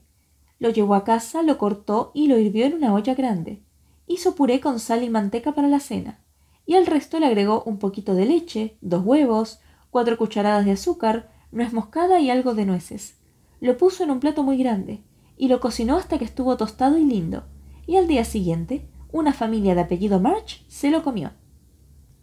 Lo 0.60 0.70
llevó 0.70 0.96
a 0.96 1.04
casa, 1.04 1.44
lo 1.44 1.58
cortó 1.58 2.12
y 2.14 2.28
lo 2.28 2.38
hirvió 2.38 2.66
en 2.66 2.74
una 2.74 2.94
olla 2.94 3.14
grande. 3.14 3.62
Hizo 4.08 4.36
puré 4.36 4.60
con 4.60 4.80
sal 4.80 5.04
y 5.04 5.10
manteca 5.10 5.54
para 5.54 5.68
la 5.68 5.80
cena, 5.80 6.20
y 6.66 6.76
al 6.76 6.86
resto 6.86 7.20
le 7.20 7.28
agregó 7.28 7.64
un 7.64 7.78
poquito 7.78 8.14
de 8.16 8.26
leche, 8.26 8.78
dos 8.82 9.06
huevos, 9.06 9.60
cuatro 9.90 10.18
cucharadas 10.18 10.66
de 10.66 10.72
azúcar, 10.72 11.32
nuez 11.52 11.74
moscada 11.74 12.20
y 12.20 12.30
algo 12.30 12.54
de 12.54 12.66
nueces. 12.66 13.18
Lo 13.60 13.78
puso 13.78 14.04
en 14.04 14.12
un 14.12 14.20
plato 14.20 14.44
muy 14.44 14.58
grande, 14.58 15.02
y 15.38 15.48
lo 15.48 15.60
cocinó 15.60 15.98
hasta 15.98 16.18
que 16.18 16.26
estuvo 16.26 16.58
tostado 16.58 16.98
y 16.98 17.06
lindo, 17.06 17.44
y 17.86 17.98
al 17.98 18.08
día 18.08 18.26
siguiente, 18.26 18.88
una 19.12 19.34
familia 19.34 19.76
de 19.76 19.82
apellido 19.82 20.20
March 20.20 20.66
se 20.68 20.92
lo 20.92 21.04
comió. 21.04 21.32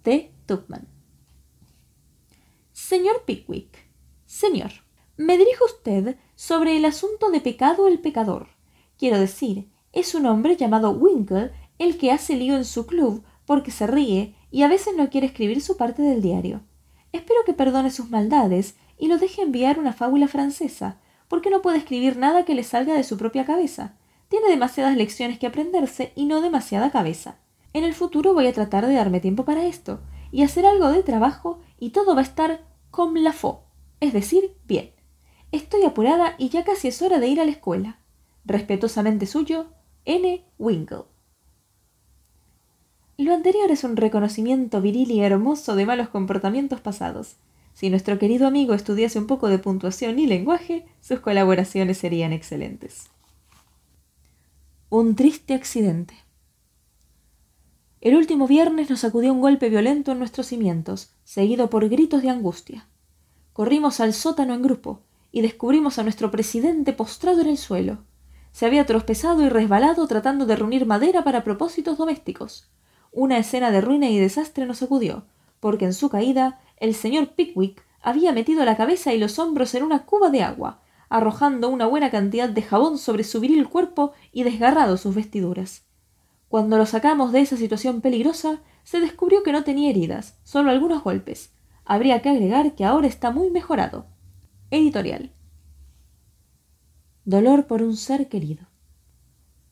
T. 0.03 0.33
Tupman. 0.47 0.94
Señor 2.87 3.23
Pickwick. 3.25 3.79
Señor, 4.27 4.71
me 5.17 5.39
dirijo 5.39 5.65
a 5.65 5.69
usted 5.69 6.19
sobre 6.35 6.77
el 6.77 6.85
asunto 6.85 7.31
de 7.31 7.41
pecado 7.41 7.89
el 7.89 7.99
pecador. 7.99 8.49
Quiero 8.99 9.19
decir, 9.19 9.71
es 9.95 10.15
un 10.15 10.27
hombre 10.27 10.57
llamado 10.57 10.91
Winkle 10.91 11.51
el 11.79 11.97
que 11.97 12.13
hace 12.13 12.37
lío 12.37 12.55
en 12.57 12.67
su 12.67 12.87
club 12.87 13.25
porque 13.47 13.71
se 13.71 13.87
ríe 13.87 14.35
y 14.51 14.65
a 14.65 14.69
veces 14.69 14.95
no 14.99 15.09
quiere 15.09 15.29
escribir 15.29 15.63
su 15.63 15.79
parte 15.79 16.03
del 16.03 16.21
diario. 16.21 16.61
Espero 17.13 17.41
que 17.47 17.55
perdone 17.55 17.91
sus 17.91 18.11
maldades 18.11 18.77
y 18.99 19.09
lo 19.09 19.17
deje 19.17 19.41
enviar 19.41 19.79
una 19.79 19.95
fábula 19.95 20.29
francesa, 20.29 21.01
porque 21.27 21.49
no 21.49 21.63
puede 21.63 21.79
escribir 21.79 22.19
nada 22.19 22.45
que 22.45 22.55
le 22.55 22.65
salga 22.65 22.93
de 22.93 23.05
su 23.05 23.17
propia 23.17 23.47
cabeza. 23.47 23.97
Tiene 24.29 24.51
demasiadas 24.51 24.95
lecciones 24.95 25.39
que 25.39 25.47
aprenderse 25.47 26.13
y 26.17 26.27
no 26.27 26.43
demasiada 26.43 26.91
cabeza. 26.91 27.39
En 27.73 27.83
el 27.83 27.95
futuro 27.95 28.35
voy 28.35 28.47
a 28.47 28.53
tratar 28.53 28.87
de 28.87 28.93
darme 28.93 29.21
tiempo 29.21 29.47
para 29.47 29.65
esto 29.65 30.03
y 30.31 30.43
hacer 30.43 30.67
algo 30.67 30.91
de 30.91 31.03
trabajo 31.03 31.61
y 31.79 31.91
todo 31.91 32.15
va 32.15 32.21
a 32.21 32.25
estar 32.25 32.74
comme 32.95 33.21
la 33.21 33.33
faux, 33.33 33.59
es 33.99 34.13
decir, 34.13 34.57
bien. 34.69 34.93
Estoy 35.51 35.83
apurada 35.83 36.37
y 36.39 36.49
ya 36.49 36.63
casi 36.63 36.87
es 36.87 37.03
hora 37.03 37.19
de 37.19 37.27
ir 37.27 37.41
a 37.41 37.45
la 37.45 37.51
escuela. 37.51 37.99
Respetuosamente 38.45 39.27
suyo, 39.27 39.67
N. 40.05 40.45
Winkle. 40.59 41.03
Lo 43.19 43.35
anterior 43.35 43.69
es 43.73 43.83
un 43.83 43.97
reconocimiento 43.97 44.81
viril 44.81 45.11
y 45.11 45.23
hermoso 45.23 45.75
de 45.75 45.87
malos 45.87 46.09
comportamientos 46.09 46.81
pasados. 46.81 47.35
Si 47.73 47.91
nuestro 47.91 48.21
querido 48.21 48.47
amigo 48.47 48.75
estudiase 48.75 49.19
un 49.19 49.27
poco 49.27 49.49
de 49.49 49.59
puntuación 49.59 50.21
y 50.21 50.29
lenguaje, 50.29 50.87
sus 51.01 51.19
colaboraciones 51.19 51.99
serían 51.99 52.33
excelentes. 52.33 53.11
Un 54.89 55.17
triste 55.17 55.55
accidente. 55.55 56.15
El 58.05 58.17
último 58.17 58.47
viernes 58.47 58.91
nos 58.91 59.01
sacudió 59.01 59.33
un 59.33 59.41
golpe 59.41 59.71
violento 59.71 60.13
en 60.13 60.19
nuestros 60.19 60.49
cimientos, 60.49 61.15
seguido 61.25 61.71
por 61.71 61.89
gritos 61.89 62.21
de 62.21 62.29
angustia. 62.29 62.87
Corrimos 63.55 63.99
al 63.99 64.13
sótano 64.13 64.53
en 64.53 64.61
grupo 64.61 65.01
y 65.33 65.41
descubrimos 65.41 65.99
a 65.99 66.03
nuestro 66.03 66.31
presidente 66.31 66.93
postrado 66.93 67.41
en 67.41 67.47
el 67.49 67.57
suelo. 67.57 68.05
Se 68.53 68.67
había 68.67 68.85
tropezado 68.85 69.43
y 69.43 69.49
resbalado 69.49 70.07
tratando 70.07 70.45
de 70.45 70.55
reunir 70.55 70.85
madera 70.85 71.25
para 71.25 71.45
propósitos 71.45 71.97
domésticos. 71.97 72.69
Una 73.11 73.39
escena 73.39 73.71
de 73.71 73.81
ruina 73.81 74.11
y 74.11 74.19
desastre 74.19 74.67
nos 74.67 74.77
sacudió, 74.79 75.25
porque 75.59 75.87
en 75.87 75.95
su 75.95 76.11
caída 76.11 76.61
el 76.77 76.95
señor 76.95 77.29
Pickwick 77.29 77.87
había 78.03 78.33
metido 78.33 78.67
la 78.67 78.77
cabeza 78.77 79.15
y 79.15 79.19
los 79.19 79.39
hombros 79.39 79.75
en 79.75 79.83
una 79.83 80.05
cuba 80.05 80.29
de 80.29 80.43
agua, 80.43 80.83
arrojando 81.09 81.71
una 81.71 81.87
buena 81.87 82.11
cantidad 82.11 82.51
de 82.51 82.61
jabón 82.61 82.99
sobre 82.99 83.25
su 83.25 83.41
viril 83.41 83.67
cuerpo 83.67 84.13
y 84.31 84.43
desgarrado 84.43 84.99
sus 84.99 85.15
vestiduras. 85.15 85.87
Cuando 86.49 86.79
lo 86.79 86.87
sacamos 86.87 87.33
de 87.33 87.41
esa 87.41 87.57
situación 87.57 88.01
peligrosa, 88.01 88.61
se 88.85 89.01
descubrió 89.01 89.43
que 89.43 89.53
no 89.53 89.65
tenía 89.65 89.91
heridas, 89.91 90.39
solo 90.45 90.71
algunos 90.71 91.03
golpes. 91.03 91.53
Habría 91.85 92.23
que 92.23 92.29
agregar 92.29 92.75
que 92.75 92.85
ahora 92.85 93.07
está 93.07 93.31
muy 93.31 93.51
mejorado. 93.51 94.07
Editorial. 94.71 95.33
Dolor 97.25 97.67
por 97.67 97.83
un 97.83 97.97
ser 97.97 98.29
querido. 98.29 98.67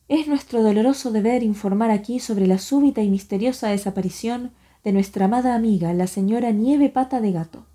Es 0.07 0.27
nuestro 0.27 0.61
doloroso 0.61 1.11
deber 1.11 1.43
informar 1.43 1.91
aquí 1.91 2.19
sobre 2.19 2.47
la 2.47 2.57
súbita 2.57 3.01
y 3.01 3.09
misteriosa 3.09 3.69
desaparición 3.69 4.51
de 4.83 4.91
nuestra 4.91 5.25
amada 5.25 5.55
amiga, 5.55 5.93
la 5.93 6.07
señora 6.07 6.51
Nieve 6.51 6.89
Pata 6.89 7.21
de 7.21 7.31
Gato. 7.31 7.65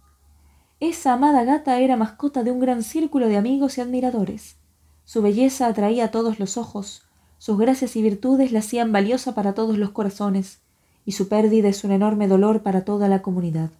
Esa 0.81 1.15
amada 1.15 1.45
gata 1.45 1.81
era 1.81 1.97
mascota 1.97 2.45
de 2.45 2.51
un 2.51 2.61
gran 2.61 2.83
círculo 2.83 3.29
de 3.29 3.37
amigos 3.37 3.79
y 3.79 3.81
admiradores. 3.81 4.57
Su 5.05 5.23
belleza 5.23 5.67
atraía 5.67 6.05
a 6.05 6.11
todos 6.11 6.39
los 6.39 6.57
ojos, 6.57 7.08
sus 7.39 7.59
gracias 7.59 7.97
y 7.97 8.03
virtudes 8.03 8.53
la 8.53 8.59
hacían 8.59 8.93
valiosa 8.93 9.35
para 9.35 9.55
todos 9.55 9.79
los 9.79 9.91
corazones, 9.91 10.61
y 11.05 11.13
su 11.13 11.29
pérdida 11.29 11.69
es 11.69 11.85
un 11.85 11.93
enorme 11.93 12.29
dolor 12.29 12.63
para 12.63 12.85
toda 12.85 13.09
la 13.09 13.23
comunidad. 13.23 13.71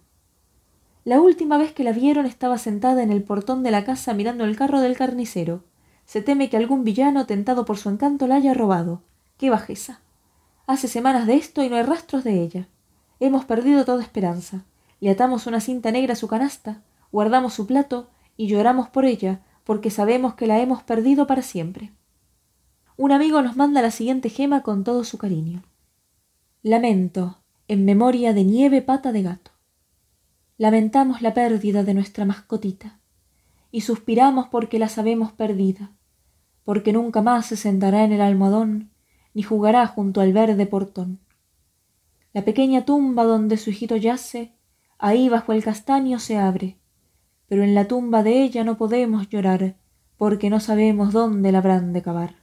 La 1.05 1.21
última 1.21 1.57
vez 1.57 1.73
que 1.73 1.83
la 1.83 1.91
vieron 1.91 2.25
estaba 2.25 2.57
sentada 2.57 3.03
en 3.03 3.11
el 3.11 3.23
portón 3.23 3.63
de 3.63 3.71
la 3.71 3.85
casa 3.85 4.13
mirando 4.13 4.45
el 4.45 4.55
carro 4.55 4.79
del 4.79 4.97
carnicero, 4.97 5.63
se 6.05 6.23
teme 6.23 6.49
que 6.49 6.57
algún 6.57 6.83
villano 6.83 7.27
tentado 7.27 7.65
por 7.65 7.77
su 7.77 7.87
encanto 7.87 8.25
la 8.25 8.35
haya 8.35 8.55
robado. 8.55 9.03
¡Qué 9.37 9.51
bajeza! 9.51 9.99
Hace 10.65 10.87
semanas 10.87 11.27
de 11.27 11.35
esto 11.35 11.61
y 11.61 11.69
no 11.69 11.75
hay 11.75 11.83
rastros 11.83 12.23
de 12.23 12.41
ella. 12.41 12.67
Hemos 13.19 13.45
perdido 13.45 13.85
toda 13.85 14.01
esperanza. 14.01 14.63
Le 15.01 15.11
atamos 15.11 15.45
una 15.45 15.61
cinta 15.61 15.91
negra 15.91 16.13
a 16.13 16.15
su 16.15 16.27
canasta, 16.27 16.81
guardamos 17.11 17.53
su 17.53 17.67
plato 17.67 18.09
y 18.37 18.47
lloramos 18.47 18.89
por 18.89 19.05
ella, 19.05 19.41
porque 19.63 19.91
sabemos 19.91 20.33
que 20.33 20.47
la 20.47 20.59
hemos 20.59 20.81
perdido 20.81 21.27
para 21.27 21.43
siempre. 21.43 21.91
Un 23.01 23.13
amigo 23.13 23.41
nos 23.41 23.55
manda 23.55 23.81
la 23.81 23.91
siguiente 23.91 24.27
gema 24.27 24.61
con 24.61 24.83
todo 24.83 25.05
su 25.05 25.17
cariño. 25.17 25.63
Lamento, 26.63 27.37
en 27.69 27.85
memoria 27.85 28.33
de 28.33 28.43
Nieve 28.43 28.81
Pata 28.81 29.13
de 29.13 29.23
Gato. 29.23 29.51
Lamentamos 30.57 31.21
la 31.21 31.33
pérdida 31.33 31.83
de 31.83 31.93
nuestra 31.93 32.25
mascotita, 32.25 32.99
y 33.71 33.81
suspiramos 33.81 34.49
porque 34.49 34.79
la 34.79 34.89
sabemos 34.89 35.31
perdida 35.31 35.93
porque 36.65 36.91
nunca 36.91 37.21
más 37.21 37.45
se 37.45 37.55
sentará 37.55 38.03
en 38.03 38.11
el 38.11 38.19
almohadón, 38.19 38.91
ni 39.33 39.43
jugará 39.43 39.87
junto 39.87 40.19
al 40.19 40.33
verde 40.33 40.65
portón. 40.65 41.21
La 42.33 42.43
pequeña 42.43 42.83
tumba 42.83 43.23
donde 43.23 43.55
su 43.55 43.69
hijito 43.69 43.95
yace, 43.95 44.57
ahí 44.97 45.29
bajo 45.29 45.53
el 45.53 45.63
castaño 45.63 46.19
se 46.19 46.37
abre, 46.37 46.77
pero 47.47 47.63
en 47.63 47.75
la 47.75 47.87
tumba 47.87 48.23
de 48.23 48.43
ella 48.43 48.65
no 48.65 48.77
podemos 48.77 49.29
llorar, 49.29 49.77
porque 50.17 50.49
no 50.49 50.59
sabemos 50.59 51.13
dónde 51.13 51.53
la 51.53 51.59
habrán 51.59 51.93
de 51.93 52.01
cavar. 52.01 52.38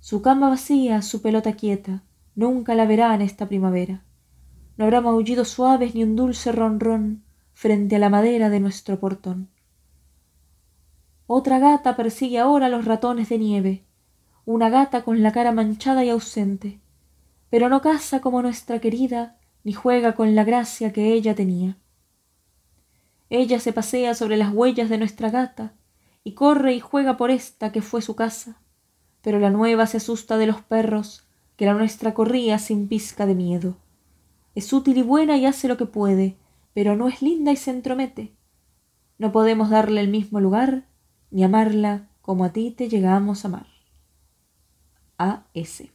Su 0.00 0.22
cama 0.22 0.48
vacía, 0.48 1.02
su 1.02 1.22
pelota 1.22 1.54
quieta, 1.54 2.02
nunca 2.34 2.74
la 2.74 2.86
verá 2.86 3.14
en 3.14 3.22
esta 3.22 3.48
primavera. 3.48 4.04
No 4.76 4.84
habrá 4.84 5.00
maullidos 5.00 5.48
suaves 5.48 5.94
ni 5.94 6.04
un 6.04 6.14
dulce 6.14 6.52
ronrón 6.52 7.24
frente 7.52 7.96
a 7.96 7.98
la 7.98 8.08
madera 8.08 8.48
de 8.48 8.60
nuestro 8.60 9.00
portón. 9.00 9.48
Otra 11.26 11.58
gata 11.58 11.96
persigue 11.96 12.38
ahora 12.38 12.68
los 12.68 12.84
ratones 12.84 13.28
de 13.28 13.38
nieve, 13.38 13.84
una 14.44 14.70
gata 14.70 15.02
con 15.02 15.22
la 15.22 15.32
cara 15.32 15.52
manchada 15.52 16.04
y 16.04 16.10
ausente, 16.10 16.80
pero 17.50 17.68
no 17.68 17.82
caza 17.82 18.20
como 18.20 18.40
nuestra 18.40 18.78
querida, 18.78 19.36
ni 19.64 19.72
juega 19.72 20.14
con 20.14 20.34
la 20.34 20.44
gracia 20.44 20.92
que 20.92 21.12
ella 21.12 21.34
tenía. 21.34 21.76
Ella 23.28 23.60
se 23.60 23.72
pasea 23.72 24.14
sobre 24.14 24.36
las 24.36 24.54
huellas 24.54 24.88
de 24.88 24.96
nuestra 24.96 25.30
gata, 25.30 25.74
y 26.24 26.32
corre 26.32 26.74
y 26.74 26.80
juega 26.80 27.16
por 27.16 27.30
esta 27.30 27.72
que 27.72 27.82
fue 27.82 28.00
su 28.00 28.16
casa, 28.16 28.60
pero 29.28 29.40
la 29.40 29.50
nueva 29.50 29.86
se 29.86 29.98
asusta 29.98 30.38
de 30.38 30.46
los 30.46 30.62
perros, 30.62 31.26
que 31.58 31.66
la 31.66 31.74
nuestra 31.74 32.14
corría 32.14 32.58
sin 32.58 32.88
pizca 32.88 33.26
de 33.26 33.34
miedo. 33.34 33.76
Es 34.54 34.72
útil 34.72 34.96
y 34.96 35.02
buena 35.02 35.36
y 35.36 35.44
hace 35.44 35.68
lo 35.68 35.76
que 35.76 35.84
puede, 35.84 36.38
pero 36.72 36.96
no 36.96 37.08
es 37.08 37.20
linda 37.20 37.52
y 37.52 37.56
se 37.56 37.70
entromete. 37.70 38.34
No 39.18 39.30
podemos 39.30 39.68
darle 39.68 40.00
el 40.00 40.08
mismo 40.08 40.40
lugar, 40.40 40.86
ni 41.30 41.44
amarla 41.44 42.08
como 42.22 42.42
a 42.42 42.54
ti 42.54 42.70
te 42.70 42.88
llegamos 42.88 43.44
a 43.44 43.48
amar. 43.48 43.66
A.S. 45.18 45.92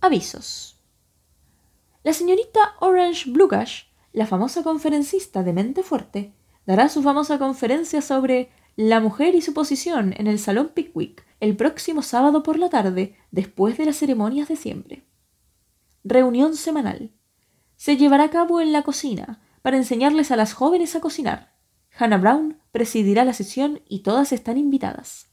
Avisos. 0.00 0.80
La 2.02 2.14
señorita 2.14 2.76
Orange 2.80 3.30
Blugash, 3.30 3.82
la 4.14 4.26
famosa 4.26 4.62
conferencista 4.62 5.42
de 5.42 5.52
mente 5.52 5.82
fuerte, 5.82 6.32
dará 6.64 6.88
su 6.88 7.02
famosa 7.02 7.38
conferencia 7.38 8.00
sobre 8.00 8.48
la 8.76 8.98
mujer 8.98 9.34
y 9.34 9.42
su 9.42 9.52
posición 9.52 10.14
en 10.16 10.26
el 10.26 10.38
Salón 10.38 10.70
Pickwick 10.72 11.28
el 11.40 11.56
próximo 11.56 12.02
sábado 12.02 12.42
por 12.42 12.58
la 12.58 12.68
tarde, 12.68 13.16
después 13.30 13.78
de 13.78 13.86
las 13.86 13.96
ceremonias 13.96 14.48
de 14.48 14.56
siempre. 14.56 15.06
Reunión 16.04 16.54
semanal. 16.54 17.12
Se 17.76 17.96
llevará 17.96 18.24
a 18.24 18.30
cabo 18.30 18.60
en 18.60 18.72
la 18.72 18.82
cocina 18.82 19.42
para 19.62 19.78
enseñarles 19.78 20.30
a 20.30 20.36
las 20.36 20.52
jóvenes 20.52 20.94
a 20.94 21.00
cocinar. 21.00 21.56
Hannah 21.98 22.18
Brown 22.18 22.58
presidirá 22.72 23.24
la 23.24 23.32
sesión 23.32 23.80
y 23.88 24.02
todas 24.02 24.32
están 24.32 24.58
invitadas. 24.58 25.28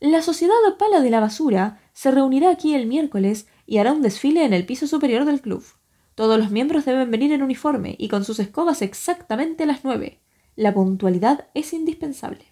La 0.00 0.22
Sociedad 0.22 0.54
Pala 0.78 1.00
de 1.00 1.10
la 1.10 1.20
Basura 1.20 1.80
se 1.92 2.10
reunirá 2.10 2.50
aquí 2.50 2.74
el 2.74 2.86
miércoles 2.86 3.46
y 3.66 3.78
hará 3.78 3.92
un 3.92 4.02
desfile 4.02 4.44
en 4.44 4.52
el 4.52 4.66
piso 4.66 4.86
superior 4.86 5.24
del 5.24 5.40
club. 5.40 5.64
Todos 6.14 6.38
los 6.38 6.50
miembros 6.50 6.84
deben 6.84 7.10
venir 7.10 7.32
en 7.32 7.42
uniforme 7.42 7.94
y 7.98 8.08
con 8.08 8.24
sus 8.24 8.38
escobas 8.38 8.82
exactamente 8.82 9.62
a 9.62 9.66
las 9.66 9.84
nueve. 9.84 10.20
La 10.56 10.74
puntualidad 10.74 11.48
es 11.54 11.72
indispensable. 11.72 12.51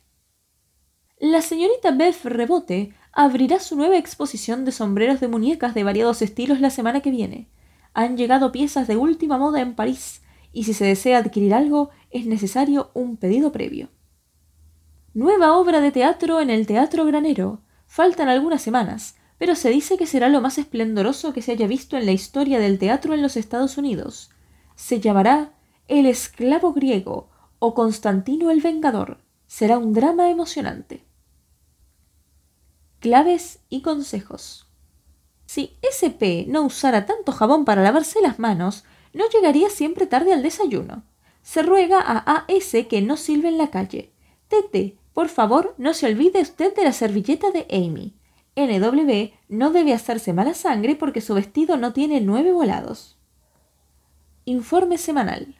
La 1.23 1.43
señorita 1.43 1.91
Beth 1.91 2.25
Rebote 2.25 2.95
abrirá 3.13 3.61
su 3.61 3.77
nueva 3.77 3.99
exposición 3.99 4.65
de 4.65 4.73
sombreros 4.73 5.21
de 5.21 5.29
muñecas 5.29 5.75
de 5.75 5.85
variados 5.85 6.23
estilos 6.23 6.63
la 6.63 6.71
semana 6.71 7.03
que 7.03 7.11
viene. 7.11 7.51
Han 7.93 8.17
llegado 8.17 8.53
piezas 8.53 8.89
de 8.89 8.97
última 8.97 9.37
moda 9.37 9.61
en 9.61 9.75
París 9.75 10.23
y 10.51 10.65
si 10.65 10.73
se 10.73 10.87
desea 10.87 11.19
adquirir 11.19 11.53
algo 11.53 11.91
es 12.09 12.25
necesario 12.25 12.91
un 12.95 13.19
pedido 13.19 13.53
previo. 13.53 13.91
Nueva 15.13 15.59
obra 15.59 15.83
de 15.83 15.93
teatro 15.93 16.41
en 16.41 16.49
el 16.49 16.67
Teatro 16.67 17.05
Granero. 17.05 17.61
Faltan 17.85 18.31
algunas 18.31 18.63
semanas, 18.63 19.17
pero 19.37 19.57
se 19.57 19.69
dice 19.69 19.99
que 19.99 20.07
será 20.07 20.31
lo 20.31 20.41
más 20.41 20.57
esplendoroso 20.57 21.35
que 21.35 21.43
se 21.43 21.53
haya 21.53 21.67
visto 21.67 21.99
en 21.99 22.07
la 22.07 22.13
historia 22.13 22.59
del 22.59 22.79
teatro 22.79 23.13
en 23.13 23.21
los 23.21 23.37
Estados 23.37 23.77
Unidos. 23.77 24.31
Se 24.75 25.01
llamará 25.01 25.53
El 25.87 26.07
esclavo 26.07 26.73
griego 26.73 27.29
o 27.59 27.75
Constantino 27.75 28.51
el 28.51 28.63
Vengador. 28.63 29.19
Será 29.47 29.77
un 29.77 29.93
drama 29.93 30.31
emocionante. 30.31 31.10
Claves 33.01 33.61
y 33.71 33.81
consejos. 33.81 34.69
Si 35.47 35.79
SP 35.81 36.45
no 36.49 36.63
usara 36.63 37.07
tanto 37.07 37.33
jabón 37.33 37.65
para 37.65 37.83
lavarse 37.83 38.21
las 38.21 38.39
manos, 38.39 38.85
no 39.15 39.25
llegaría 39.31 39.71
siempre 39.71 40.07
tarde 40.07 40.35
al 40.35 40.43
desayuno. 40.43 41.03
Se 41.43 41.63
ruega 41.63 41.99
a 42.01 42.19
AS 42.19 42.77
que 42.91 43.01
no 43.01 43.17
silbe 43.17 43.49
en 43.49 43.57
la 43.57 43.71
calle. 43.71 44.13
Tete, 44.49 44.99
por 45.15 45.31
favor, 45.31 45.75
no 45.79 45.95
se 45.95 46.07
olvide 46.07 46.43
usted 46.43 46.75
de 46.75 46.85
la 46.85 46.93
servilleta 46.93 47.51
de 47.51 47.67
Amy. 47.71 48.15
NW 48.55 49.33
no 49.49 49.71
debe 49.71 49.95
hacerse 49.95 50.35
mala 50.35 50.53
sangre 50.53 50.95
porque 50.95 51.23
su 51.23 51.35
vestido 51.35 51.79
no 51.79 51.95
tiene 51.95 52.21
nueve 52.21 52.53
volados. 52.53 53.17
Informe 54.45 54.99
semanal. 54.99 55.57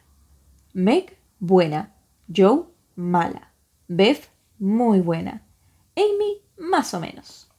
Meg, 0.73 1.17
buena. 1.39 1.95
Joe, 2.33 2.65
mala. 2.95 3.51
Beth, 3.87 4.29
muy 4.59 5.01
buena. 5.01 5.43
Amy, 5.95 6.41
más 6.61 6.93
o 6.93 6.99
menos. 6.99 7.49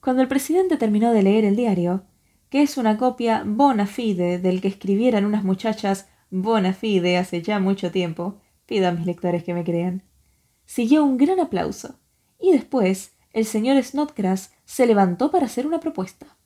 Cuando 0.00 0.22
el 0.22 0.28
presidente 0.28 0.76
terminó 0.76 1.12
de 1.12 1.22
leer 1.22 1.44
el 1.44 1.56
diario, 1.56 2.04
que 2.48 2.62
es 2.62 2.78
una 2.78 2.96
copia 2.96 3.42
bona 3.44 3.86
fide 3.86 4.38
del 4.38 4.60
que 4.60 4.68
escribieran 4.68 5.24
unas 5.24 5.44
muchachas 5.44 6.08
bona 6.30 6.72
fide 6.72 7.16
hace 7.18 7.42
ya 7.42 7.58
mucho 7.58 7.90
tiempo, 7.90 8.40
pido 8.66 8.88
a 8.88 8.92
mis 8.92 9.06
lectores 9.06 9.44
que 9.44 9.54
me 9.54 9.64
crean, 9.64 10.02
siguió 10.64 11.04
un 11.04 11.16
gran 11.16 11.40
aplauso, 11.40 11.98
y 12.40 12.52
después 12.52 13.12
el 13.32 13.44
señor 13.44 13.82
Snodgrass 13.82 14.52
se 14.64 14.86
levantó 14.86 15.30
para 15.30 15.46
hacer 15.46 15.66
una 15.66 15.80
propuesta. 15.80 16.36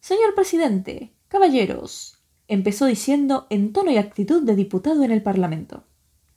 Señor 0.00 0.34
presidente, 0.34 1.12
caballeros, 1.28 2.18
empezó 2.48 2.86
diciendo 2.86 3.46
en 3.50 3.72
tono 3.72 3.90
y 3.90 3.98
actitud 3.98 4.42
de 4.42 4.56
diputado 4.56 5.04
en 5.04 5.10
el 5.10 5.22
Parlamento. 5.22 5.84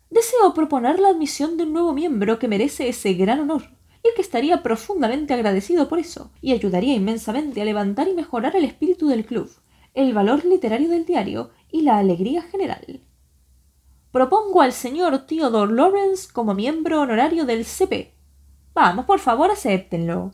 Deseo 0.10 0.54
proponer 0.54 1.00
la 1.00 1.10
admisión 1.10 1.58
de 1.58 1.64
un 1.64 1.74
nuevo 1.74 1.94
miembro 1.94 2.38
que 2.40 2.48
merece 2.48 2.90
ese 2.90 3.14
gran 3.14 3.40
honor, 3.40 3.72
que 4.16 4.22
estaría 4.22 4.62
profundamente 4.62 5.34
agradecido 5.34 5.88
por 5.88 6.00
eso, 6.00 6.32
y 6.42 6.52
ayudaría 6.52 6.94
inmensamente 6.94 7.62
a 7.62 7.66
levantar 7.66 8.08
y 8.08 8.14
mejorar 8.14 8.56
el 8.56 8.66
espíritu 8.66 9.08
del 9.08 9.26
club, 9.26 9.50
el 9.94 10.14
valor 10.14 10.46
literario 10.46 10.90
del 10.90 11.06
diario 11.06 11.52
y 11.72 11.82
la 11.82 11.98
alegría 11.98 12.42
general. 12.44 13.02
Propongo 14.12 14.62
al 14.62 14.74
señor 14.74 15.26
Theodore 15.26 15.74
Lawrence 15.74 16.28
como 16.32 16.54
miembro 16.54 17.02
honorario 17.02 17.46
del 17.46 17.66
CP, 17.66 18.16
Vamos, 18.76 19.06
por 19.06 19.20
favor, 19.20 19.52
acéptenlo. 19.52 20.34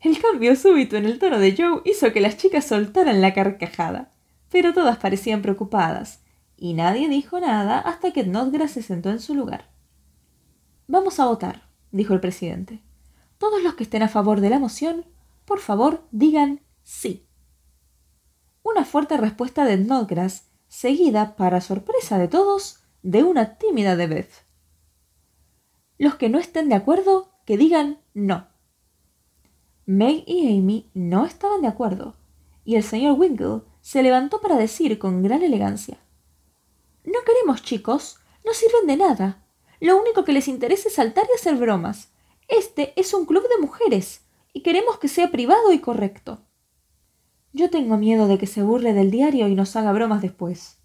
El 0.00 0.18
cambio 0.18 0.56
súbito 0.56 0.96
en 0.96 1.04
el 1.04 1.18
tono 1.18 1.38
de 1.38 1.54
Joe 1.54 1.82
hizo 1.84 2.10
que 2.10 2.22
las 2.22 2.38
chicas 2.38 2.64
soltaran 2.64 3.20
la 3.20 3.34
carcajada, 3.34 4.10
pero 4.50 4.72
todas 4.72 4.96
parecían 4.96 5.42
preocupadas, 5.42 6.22
y 6.56 6.72
nadie 6.72 7.06
dijo 7.10 7.38
nada 7.38 7.80
hasta 7.80 8.12
que 8.12 8.24
Nodgrass 8.24 8.72
se 8.72 8.82
sentó 8.82 9.10
en 9.10 9.20
su 9.20 9.34
lugar. 9.34 9.68
Vamos 10.86 11.20
a 11.20 11.26
votar, 11.26 11.63
dijo 11.94 12.12
el 12.12 12.20
presidente. 12.20 12.82
Todos 13.38 13.62
los 13.62 13.74
que 13.74 13.84
estén 13.84 14.02
a 14.02 14.08
favor 14.08 14.40
de 14.40 14.50
la 14.50 14.58
moción, 14.58 15.06
por 15.44 15.60
favor, 15.60 16.02
digan 16.10 16.60
sí. 16.82 17.26
Una 18.64 18.84
fuerte 18.84 19.16
respuesta 19.16 19.64
de 19.64 19.76
Nodgrass, 19.76 20.48
seguida, 20.66 21.36
para 21.36 21.60
sorpresa 21.60 22.18
de 22.18 22.26
todos, 22.26 22.80
de 23.02 23.22
una 23.22 23.58
tímida 23.58 23.94
de 23.94 24.08
Beth. 24.08 24.32
Los 25.96 26.16
que 26.16 26.28
no 26.28 26.38
estén 26.38 26.68
de 26.68 26.74
acuerdo, 26.74 27.30
que 27.46 27.56
digan 27.56 28.00
no. 28.12 28.48
Meg 29.86 30.24
y 30.26 30.58
Amy 30.58 30.90
no 30.94 31.24
estaban 31.24 31.62
de 31.62 31.68
acuerdo, 31.68 32.16
y 32.64 32.74
el 32.74 32.82
señor 32.82 33.18
Winkle 33.18 33.60
se 33.82 34.02
levantó 34.02 34.40
para 34.40 34.56
decir 34.56 34.98
con 34.98 35.22
gran 35.22 35.42
elegancia 35.42 35.98
No 37.04 37.20
queremos 37.24 37.62
chicos, 37.62 38.18
no 38.44 38.52
sirven 38.52 38.86
de 38.88 38.96
nada. 38.96 39.43
Lo 39.80 40.00
único 40.00 40.24
que 40.24 40.32
les 40.32 40.48
interesa 40.48 40.88
es 40.88 40.94
saltar 40.94 41.24
y 41.30 41.34
hacer 41.34 41.56
bromas. 41.56 42.08
Este 42.48 42.92
es 42.96 43.14
un 43.14 43.26
club 43.26 43.42
de 43.48 43.60
mujeres, 43.60 44.22
y 44.52 44.62
queremos 44.62 44.98
que 44.98 45.08
sea 45.08 45.30
privado 45.30 45.72
y 45.72 45.80
correcto. 45.80 46.40
Yo 47.52 47.70
tengo 47.70 47.96
miedo 47.96 48.26
de 48.26 48.38
que 48.38 48.46
se 48.46 48.62
burle 48.62 48.92
del 48.92 49.10
diario 49.10 49.48
y 49.48 49.54
nos 49.54 49.76
haga 49.76 49.92
bromas 49.92 50.22
después, 50.22 50.78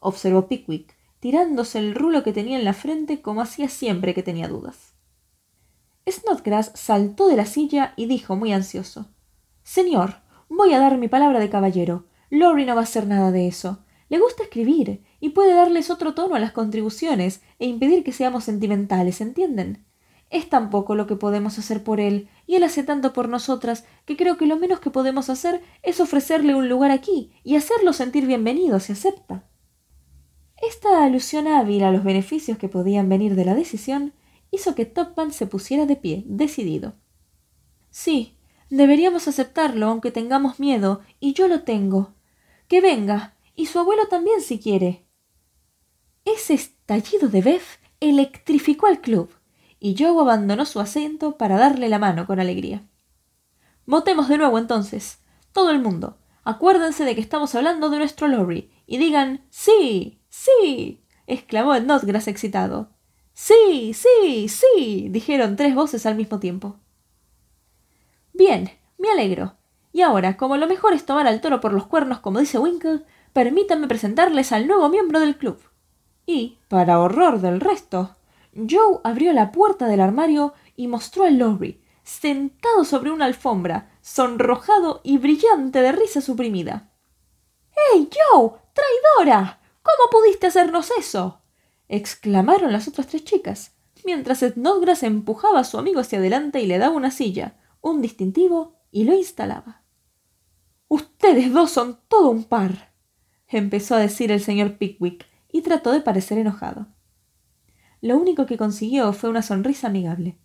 observó 0.00 0.48
Pickwick, 0.48 0.96
tirándose 1.18 1.78
el 1.78 1.94
rulo 1.94 2.22
que 2.22 2.32
tenía 2.32 2.58
en 2.58 2.64
la 2.64 2.72
frente 2.72 3.20
como 3.20 3.42
hacía 3.42 3.68
siempre 3.68 4.14
que 4.14 4.22
tenía 4.22 4.48
dudas. 4.48 4.94
Snodgrass 6.08 6.72
saltó 6.74 7.28
de 7.28 7.36
la 7.36 7.46
silla 7.46 7.92
y 7.96 8.06
dijo 8.06 8.36
muy 8.36 8.52
ansioso 8.52 9.06
Señor, 9.62 10.16
voy 10.48 10.72
a 10.72 10.80
dar 10.80 10.98
mi 10.98 11.08
palabra 11.08 11.38
de 11.38 11.50
caballero. 11.50 12.06
Lori 12.30 12.64
no 12.64 12.74
va 12.74 12.80
a 12.80 12.84
hacer 12.84 13.06
nada 13.06 13.30
de 13.30 13.46
eso. 13.46 13.84
Le 14.08 14.18
gusta 14.18 14.42
escribir 14.42 15.04
y 15.20 15.30
puede 15.30 15.54
darles 15.54 15.90
otro 15.90 16.14
tono 16.14 16.34
a 16.34 16.40
las 16.40 16.52
contribuciones 16.52 17.42
e 17.58 17.66
impedir 17.66 18.02
que 18.02 18.12
seamos 18.12 18.44
sentimentales, 18.44 19.20
¿entienden? 19.20 19.86
Es 20.30 20.48
tan 20.48 20.70
poco 20.70 20.94
lo 20.94 21.06
que 21.06 21.16
podemos 21.16 21.58
hacer 21.58 21.82
por 21.82 22.00
él, 22.00 22.28
y 22.46 22.54
él 22.54 22.64
hace 22.64 22.84
tanto 22.84 23.12
por 23.12 23.28
nosotras, 23.28 23.84
que 24.06 24.16
creo 24.16 24.36
que 24.36 24.46
lo 24.46 24.56
menos 24.56 24.80
que 24.80 24.90
podemos 24.90 25.28
hacer 25.28 25.60
es 25.82 26.00
ofrecerle 26.00 26.54
un 26.54 26.68
lugar 26.68 26.92
aquí 26.92 27.32
y 27.42 27.56
hacerlo 27.56 27.92
sentir 27.92 28.26
bienvenido 28.26 28.78
si 28.80 28.92
acepta. 28.92 29.48
Esta 30.56 31.04
alusión 31.04 31.48
hábil 31.48 31.82
a 31.84 31.90
los 31.90 32.04
beneficios 32.04 32.58
que 32.58 32.68
podían 32.68 33.08
venir 33.08 33.34
de 33.34 33.44
la 33.44 33.54
decisión 33.54 34.12
hizo 34.52 34.74
que 34.74 34.86
Topman 34.86 35.32
se 35.32 35.46
pusiera 35.46 35.86
de 35.86 35.96
pie, 35.96 36.22
decidido. 36.26 36.94
Sí, 37.90 38.36
deberíamos 38.68 39.26
aceptarlo 39.26 39.88
aunque 39.88 40.12
tengamos 40.12 40.60
miedo, 40.60 41.00
y 41.18 41.32
yo 41.32 41.48
lo 41.48 41.62
tengo. 41.62 42.14
Que 42.68 42.80
venga, 42.80 43.34
y 43.56 43.66
su 43.66 43.80
abuelo 43.80 44.06
también 44.08 44.42
si 44.42 44.60
quiere. 44.60 45.09
Ese 46.24 46.54
estallido 46.54 47.28
de 47.28 47.40
Beth 47.40 47.80
electrificó 48.00 48.86
al 48.86 49.00
club, 49.00 49.30
y 49.78 49.96
Joe 49.98 50.20
abandonó 50.20 50.66
su 50.66 50.80
asiento 50.80 51.38
para 51.38 51.56
darle 51.56 51.88
la 51.88 51.98
mano 51.98 52.26
con 52.26 52.40
alegría. 52.40 52.86
Votemos 53.86 54.28
de 54.28 54.38
nuevo 54.38 54.58
entonces. 54.58 55.18
Todo 55.52 55.70
el 55.70 55.80
mundo. 55.80 56.18
Acuérdense 56.44 57.04
de 57.04 57.14
que 57.14 57.20
estamos 57.20 57.54
hablando 57.54 57.90
de 57.90 57.98
nuestro 57.98 58.28
Lorry, 58.28 58.70
y 58.86 58.98
digan 58.98 59.46
sí, 59.50 60.22
sí. 60.28 61.04
exclamó 61.26 61.74
el 61.74 61.86
Notgrass 61.86 62.28
excitado. 62.28 62.90
Sí, 63.32 63.94
sí, 63.94 64.48
sí. 64.48 65.08
dijeron 65.10 65.56
tres 65.56 65.74
voces 65.74 66.04
al 66.06 66.16
mismo 66.16 66.38
tiempo. 66.38 66.78
Bien, 68.34 68.70
me 68.98 69.10
alegro. 69.10 69.56
Y 69.92 70.02
ahora, 70.02 70.36
como 70.36 70.56
lo 70.56 70.66
mejor 70.66 70.92
es 70.92 71.04
tomar 71.04 71.26
al 71.26 71.40
toro 71.40 71.60
por 71.60 71.72
los 71.72 71.86
cuernos, 71.86 72.20
como 72.20 72.38
dice 72.38 72.58
Winkle, 72.58 73.04
permítanme 73.32 73.88
presentarles 73.88 74.52
al 74.52 74.66
nuevo 74.66 74.88
miembro 74.88 75.20
del 75.20 75.36
club. 75.36 75.58
Y, 76.26 76.58
para 76.68 77.00
horror 77.00 77.40
del 77.40 77.60
resto, 77.60 78.16
Joe 78.54 79.00
abrió 79.04 79.32
la 79.32 79.52
puerta 79.52 79.86
del 79.86 80.00
armario 80.00 80.54
y 80.76 80.88
mostró 80.88 81.24
a 81.24 81.30
Lowry, 81.30 81.82
sentado 82.02 82.84
sobre 82.84 83.10
una 83.10 83.26
alfombra, 83.26 83.90
sonrojado 84.00 85.00
y 85.04 85.18
brillante 85.18 85.80
de 85.80 85.92
risa 85.92 86.20
suprimida. 86.20 86.92
¡Hey, 87.70 88.08
Joe! 88.10 88.52
¡Traidora! 88.74 89.60
¿Cómo 89.82 90.10
pudiste 90.10 90.46
hacernos 90.46 90.90
eso? 90.98 91.40
exclamaron 91.90 92.72
las 92.72 92.86
otras 92.86 93.08
tres 93.08 93.24
chicas, 93.24 93.74
mientras 94.04 94.40
Snodgrass 94.40 95.02
empujaba 95.02 95.60
a 95.60 95.64
su 95.64 95.76
amigo 95.76 96.00
hacia 96.00 96.18
adelante 96.18 96.60
y 96.60 96.66
le 96.66 96.78
daba 96.78 96.94
una 96.94 97.10
silla, 97.10 97.58
un 97.80 98.00
distintivo 98.00 98.78
y 98.92 99.04
lo 99.04 99.14
instalaba. 99.14 99.82
Ustedes 100.88 101.52
dos 101.52 101.70
son 101.70 102.00
todo 102.08 102.30
un 102.30 102.44
par, 102.44 102.92
empezó 103.48 103.96
a 103.96 104.00
decir 104.00 104.30
el 104.30 104.40
señor 104.40 104.78
Pickwick, 104.78 105.26
y 105.52 105.62
trató 105.62 105.92
de 105.92 106.00
parecer 106.00 106.38
enojado. 106.38 106.86
Lo 108.00 108.16
único 108.16 108.46
que 108.46 108.56
consiguió 108.56 109.12
fue 109.12 109.30
una 109.30 109.42
sonrisa 109.42 109.88
amigable. 109.88 110.38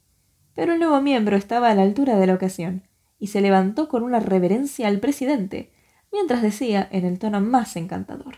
Pero 0.53 0.73
el 0.73 0.79
nuevo 0.79 1.01
miembro 1.01 1.35
estaba 1.35 1.69
a 1.69 1.75
la 1.75 1.83
altura 1.83 2.17
de 2.17 2.27
la 2.27 2.33
ocasión, 2.33 2.83
y 3.19 3.27
se 3.27 3.41
levantó 3.41 3.87
con 3.89 4.03
una 4.03 4.19
reverencia 4.19 4.87
al 4.87 4.99
presidente, 4.99 5.71
mientras 6.11 6.41
decía 6.41 6.87
en 6.91 7.05
el 7.05 7.19
tono 7.19 7.41
más 7.41 7.75
encantador 7.75 8.37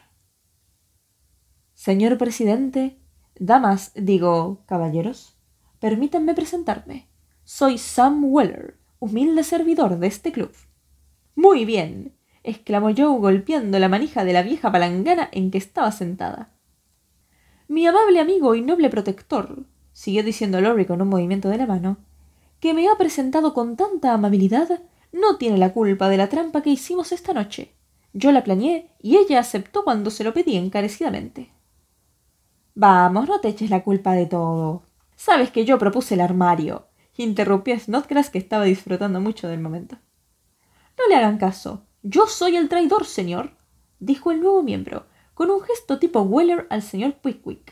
Señor 1.73 2.17
presidente, 2.17 2.97
damas, 3.39 3.91
digo, 3.93 4.63
caballeros, 4.65 5.37
permítanme 5.79 6.33
presentarme. 6.33 7.07
Soy 7.43 7.77
Sam 7.77 8.25
Weller, 8.25 8.79
humilde 8.97 9.43
servidor 9.43 9.99
de 9.99 10.07
este 10.07 10.31
club. 10.31 10.51
Muy 11.35 11.65
bien, 11.65 12.17
exclamó 12.41 12.89
Joe 12.97 13.19
golpeando 13.19 13.77
la 13.77 13.89
manija 13.89 14.25
de 14.25 14.33
la 14.33 14.41
vieja 14.41 14.71
palangana 14.71 15.29
en 15.31 15.51
que 15.51 15.59
estaba 15.59 15.91
sentada. 15.91 16.56
Mi 17.67 17.85
amable 17.85 18.19
amigo 18.19 18.55
y 18.55 18.61
noble 18.61 18.89
protector, 18.89 19.63
siguió 19.93 20.23
diciendo 20.23 20.61
Lorry 20.61 20.85
con 20.85 21.01
un 21.01 21.09
movimiento 21.09 21.49
de 21.49 21.57
la 21.57 21.65
mano, 21.65 21.97
que 22.59 22.73
me 22.73 22.87
ha 22.89 22.97
presentado 22.97 23.53
con 23.53 23.75
tanta 23.75 24.13
amabilidad, 24.13 24.81
no 25.11 25.37
tiene 25.37 25.57
la 25.57 25.73
culpa 25.73 26.09
de 26.09 26.17
la 26.17 26.29
trampa 26.29 26.61
que 26.61 26.69
hicimos 26.69 27.11
esta 27.11 27.33
noche. 27.33 27.73
Yo 28.13 28.31
la 28.31 28.43
planeé 28.43 28.89
y 29.01 29.17
ella 29.17 29.39
aceptó 29.39 29.83
cuando 29.83 30.09
se 30.09 30.23
lo 30.23 30.33
pedí 30.33 30.55
encarecidamente. 30.55 31.51
Vamos, 32.73 33.27
no 33.27 33.39
te 33.39 33.49
eches 33.49 33.69
la 33.69 33.83
culpa 33.83 34.13
de 34.13 34.27
todo, 34.27 34.83
Sabes 35.17 35.49
que 35.49 35.65
yo 35.65 35.79
propuse 35.79 36.13
el 36.13 36.21
armario, 36.21 36.85
interrumpió 37.17 37.77
Snodgrass 37.77 38.29
que 38.29 38.37
estaba 38.37 38.65
disfrutando 38.65 39.19
mucho 39.19 39.47
del 39.47 39.59
momento. 39.59 39.97
No 40.97 41.07
le 41.09 41.15
hagan 41.15 41.39
caso. 41.39 41.87
Yo 42.03 42.27
soy 42.27 42.55
el 42.55 42.69
traidor, 42.69 43.05
señor, 43.05 43.57
dijo 43.99 44.31
el 44.31 44.41
nuevo 44.41 44.61
miembro, 44.61 45.07
con 45.37 45.51
un 45.51 45.61
gesto 45.61 45.99
tipo 45.99 46.21
Weller 46.21 46.65
al 46.71 46.81
señor 46.81 47.13
Pickwick. 47.21 47.71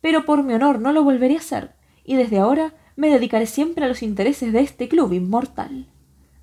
Pero 0.00 0.24
por 0.24 0.42
mi 0.42 0.54
honor 0.54 0.80
no 0.80 0.94
lo 0.94 1.04
volveré 1.04 1.34
a 1.34 1.40
hacer, 1.40 1.74
y 2.02 2.16
desde 2.16 2.38
ahora 2.38 2.72
me 2.96 3.10
dedicaré 3.10 3.44
siempre 3.44 3.84
a 3.84 3.88
los 3.88 4.02
intereses 4.02 4.54
de 4.54 4.60
este 4.60 4.88
club 4.88 5.12
inmortal. 5.12 5.92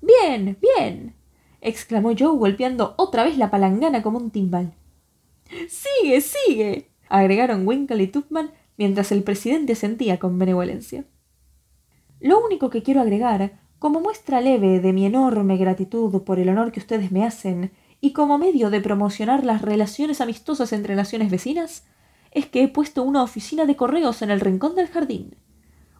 Bien, 0.00 0.56
bien. 0.62 1.16
exclamó 1.60 2.12
Joe 2.16 2.38
golpeando 2.38 2.94
otra 2.96 3.24
vez 3.24 3.36
la 3.36 3.50
palangana 3.50 4.02
como 4.02 4.18
un 4.18 4.30
timbal. 4.30 4.72
Sigue, 5.68 6.20
sigue. 6.20 6.92
agregaron 7.08 7.66
Winkle 7.66 8.04
y 8.04 8.06
Tupman 8.06 8.52
mientras 8.76 9.10
el 9.10 9.24
presidente 9.24 9.72
asentía 9.72 10.20
con 10.20 10.38
benevolencia. 10.38 11.06
Lo 12.20 12.38
único 12.38 12.70
que 12.70 12.84
quiero 12.84 13.00
agregar, 13.00 13.58
como 13.80 14.00
muestra 14.00 14.40
leve 14.40 14.78
de 14.78 14.92
mi 14.92 15.06
enorme 15.06 15.56
gratitud 15.56 16.22
por 16.22 16.38
el 16.38 16.50
honor 16.50 16.70
que 16.70 16.78
ustedes 16.78 17.10
me 17.10 17.24
hacen 17.24 17.72
y 18.00 18.12
como 18.12 18.38
medio 18.38 18.70
de 18.70 18.80
promocionar 18.80 19.44
las 19.44 19.62
relaciones 19.62 20.20
amistosas 20.20 20.72
entre 20.72 20.94
naciones 20.94 21.30
vecinas, 21.30 21.84
es 22.30 22.46
que 22.46 22.62
he 22.62 22.68
puesto 22.68 23.02
una 23.02 23.22
oficina 23.22 23.66
de 23.66 23.76
correos 23.76 24.22
en 24.22 24.30
el 24.30 24.40
rincón 24.40 24.74
del 24.74 24.88
jardín. 24.88 25.36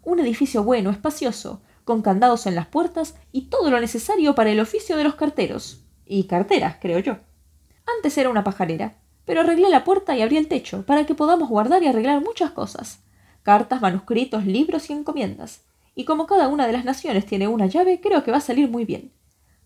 Un 0.03 0.21
edificio 0.21 0.63
bueno, 0.63 0.91
espacioso, 0.91 1.63
con 1.85 2.03
candados 2.03 2.47
en 2.47 2.55
las 2.55 2.67
puertas 2.67 3.15
y 3.33 3.43
todo 3.43 3.71
lo 3.71 3.81
necesario 3.81 4.35
para 4.35 4.51
el 4.51 4.61
oficio 4.61 4.97
de 4.97 5.05
los 5.05 5.15
carteros. 5.15 5.85
Y 6.05 6.25
carteras, 6.25 6.77
creo 6.81 6.99
yo. 6.99 7.19
Antes 7.97 8.19
era 8.19 8.29
una 8.29 8.45
pajarera, 8.45 8.99
pero 9.25 9.41
arreglé 9.41 9.69
la 9.69 9.85
puerta 9.85 10.17
y 10.17 10.23
abrí 10.23 10.37
el 10.37 10.49
techo 10.49 10.85
para 10.85 11.07
que 11.07 11.15
podamos 11.15 11.49
guardar 11.49 11.83
y 11.83 11.87
arreglar 11.87 12.23
muchas 12.23 12.51
cosas. 12.51 13.01
Cartas, 13.43 13.81
manuscritos, 13.81 14.45
libros 14.45 14.91
y 14.91 14.93
encomiendas 14.93 15.67
y 15.99 16.05
como 16.05 16.27
cada 16.27 16.49
una 16.49 16.67
de 16.67 16.75
las 16.75 16.85
naciones 16.85 17.25
tiene 17.25 17.49
una 17.49 17.67
llave, 17.67 18.01
creo 18.01 18.23
que 18.23 18.31
va 18.31 18.37
a 18.37 18.43
salir 18.43 18.71
muy 18.71 18.85
bien. 18.85 19.13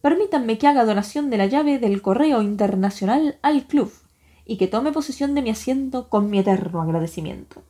Permítanme 0.02 0.56
que 0.56 0.66
haga 0.66 0.84
donación 0.84 1.28
de 1.28 1.36
la 1.36 1.46
llave 1.46 1.78
del 1.78 2.00
correo 2.00 2.40
internacional 2.40 3.38
al 3.42 3.66
club 3.66 3.92
y 4.46 4.56
que 4.56 4.66
tome 4.66 4.92
posesión 4.92 5.34
de 5.34 5.42
mi 5.42 5.50
asiento 5.50 6.08
con 6.08 6.30
mi 6.30 6.38
eterno 6.38 6.80
agradecimiento. 6.80 7.62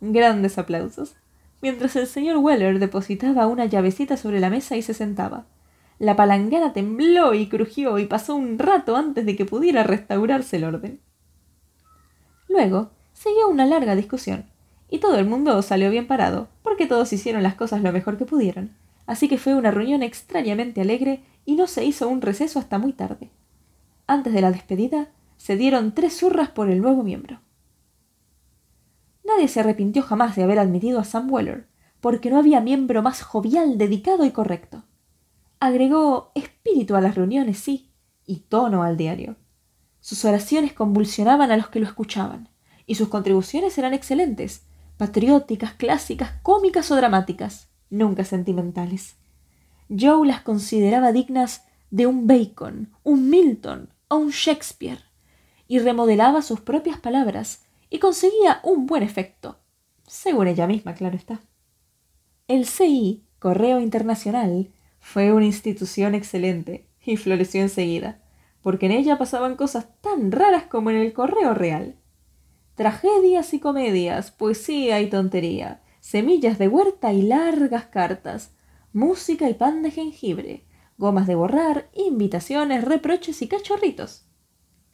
Grandes 0.00 0.58
aplausos, 0.58 1.16
mientras 1.62 1.96
el 1.96 2.06
señor 2.06 2.36
Weller 2.36 2.78
depositaba 2.78 3.46
una 3.46 3.64
llavecita 3.64 4.18
sobre 4.18 4.40
la 4.40 4.50
mesa 4.50 4.76
y 4.76 4.82
se 4.82 4.92
sentaba. 4.92 5.46
La 5.98 6.16
palangana 6.16 6.72
tembló 6.72 7.32
y 7.32 7.48
crujió 7.48 7.98
y 7.98 8.04
pasó 8.04 8.34
un 8.34 8.58
rato 8.58 8.96
antes 8.96 9.24
de 9.24 9.36
que 9.36 9.46
pudiera 9.46 9.82
restaurarse 9.82 10.56
el 10.56 10.64
orden. 10.64 11.00
Luego 12.48 12.90
siguió 13.14 13.48
una 13.48 13.64
larga 13.64 13.96
discusión, 13.96 14.44
y 14.90 14.98
todo 14.98 15.18
el 15.18 15.26
mundo 15.26 15.60
salió 15.62 15.90
bien 15.90 16.06
parado, 16.06 16.48
porque 16.62 16.86
todos 16.86 17.12
hicieron 17.12 17.42
las 17.42 17.54
cosas 17.54 17.80
lo 17.80 17.92
mejor 17.92 18.18
que 18.18 18.26
pudieron. 18.26 18.76
Así 19.06 19.28
que 19.28 19.38
fue 19.38 19.54
una 19.54 19.70
reunión 19.70 20.02
extrañamente 20.02 20.80
alegre 20.80 21.22
y 21.44 21.56
no 21.56 21.66
se 21.66 21.84
hizo 21.84 22.08
un 22.08 22.22
receso 22.22 22.58
hasta 22.58 22.78
muy 22.78 22.92
tarde. 22.92 23.30
Antes 24.06 24.32
de 24.32 24.40
la 24.40 24.50
despedida, 24.50 25.08
se 25.36 25.56
dieron 25.56 25.94
tres 25.94 26.18
zurras 26.18 26.50
por 26.50 26.70
el 26.70 26.80
nuevo 26.80 27.02
miembro. 27.02 27.40
Nadie 29.24 29.48
se 29.48 29.60
arrepintió 29.60 30.02
jamás 30.02 30.36
de 30.36 30.42
haber 30.42 30.58
admitido 30.58 31.00
a 31.00 31.04
Sam 31.04 31.30
Weller, 31.32 31.66
porque 32.00 32.30
no 32.30 32.38
había 32.38 32.60
miembro 32.60 33.02
más 33.02 33.22
jovial, 33.22 33.78
dedicado 33.78 34.24
y 34.24 34.30
correcto. 34.30 34.84
Agregó 35.60 36.30
espíritu 36.34 36.94
a 36.96 37.00
las 37.00 37.14
reuniones, 37.14 37.58
sí, 37.58 37.90
y 38.26 38.40
tono 38.40 38.82
al 38.82 38.96
diario. 38.96 39.36
Sus 40.00 40.24
oraciones 40.26 40.74
convulsionaban 40.74 41.50
a 41.50 41.56
los 41.56 41.68
que 41.68 41.80
lo 41.80 41.86
escuchaban, 41.86 42.50
y 42.86 42.96
sus 42.96 43.08
contribuciones 43.08 43.78
eran 43.78 43.94
excelentes, 43.94 44.66
patrióticas, 44.98 45.72
clásicas, 45.72 46.32
cómicas 46.42 46.90
o 46.90 46.96
dramáticas, 46.96 47.70
nunca 47.90 48.24
sentimentales. 48.24 49.16
Joe 49.88 50.26
las 50.26 50.40
consideraba 50.40 51.12
dignas 51.12 51.64
de 51.90 52.06
un 52.06 52.26
Bacon, 52.26 52.92
un 53.02 53.30
Milton 53.30 53.90
o 54.08 54.16
un 54.16 54.30
Shakespeare, 54.30 55.00
y 55.68 55.78
remodelaba 55.78 56.42
sus 56.42 56.60
propias 56.60 56.98
palabras 56.98 57.64
y 57.90 57.98
conseguía 57.98 58.60
un 58.64 58.86
buen 58.86 59.02
efecto, 59.02 59.58
según 60.06 60.48
ella 60.48 60.66
misma, 60.66 60.94
claro 60.94 61.16
está. 61.16 61.40
El 62.48 62.66
CI, 62.66 63.24
Correo 63.38 63.80
Internacional, 63.80 64.70
fue 64.98 65.32
una 65.32 65.46
institución 65.46 66.14
excelente 66.14 66.88
y 67.04 67.16
floreció 67.16 67.60
enseguida, 67.60 68.20
porque 68.62 68.86
en 68.86 68.92
ella 68.92 69.18
pasaban 69.18 69.56
cosas 69.56 69.86
tan 70.00 70.32
raras 70.32 70.64
como 70.64 70.90
en 70.90 70.96
el 70.96 71.12
correo 71.12 71.54
real. 71.54 71.96
Tragedias 72.74 73.54
y 73.54 73.60
comedias, 73.60 74.30
poesía 74.30 75.00
y 75.00 75.08
tontería, 75.08 75.82
semillas 76.04 76.58
de 76.58 76.68
huerta 76.68 77.14
y 77.14 77.22
largas 77.22 77.86
cartas, 77.86 78.54
música 78.92 79.48
y 79.48 79.54
pan 79.54 79.82
de 79.82 79.90
jengibre, 79.90 80.66
gomas 80.98 81.26
de 81.26 81.34
borrar, 81.34 81.88
invitaciones, 81.94 82.84
reproches 82.84 83.40
y 83.40 83.48
cachorritos. 83.48 84.26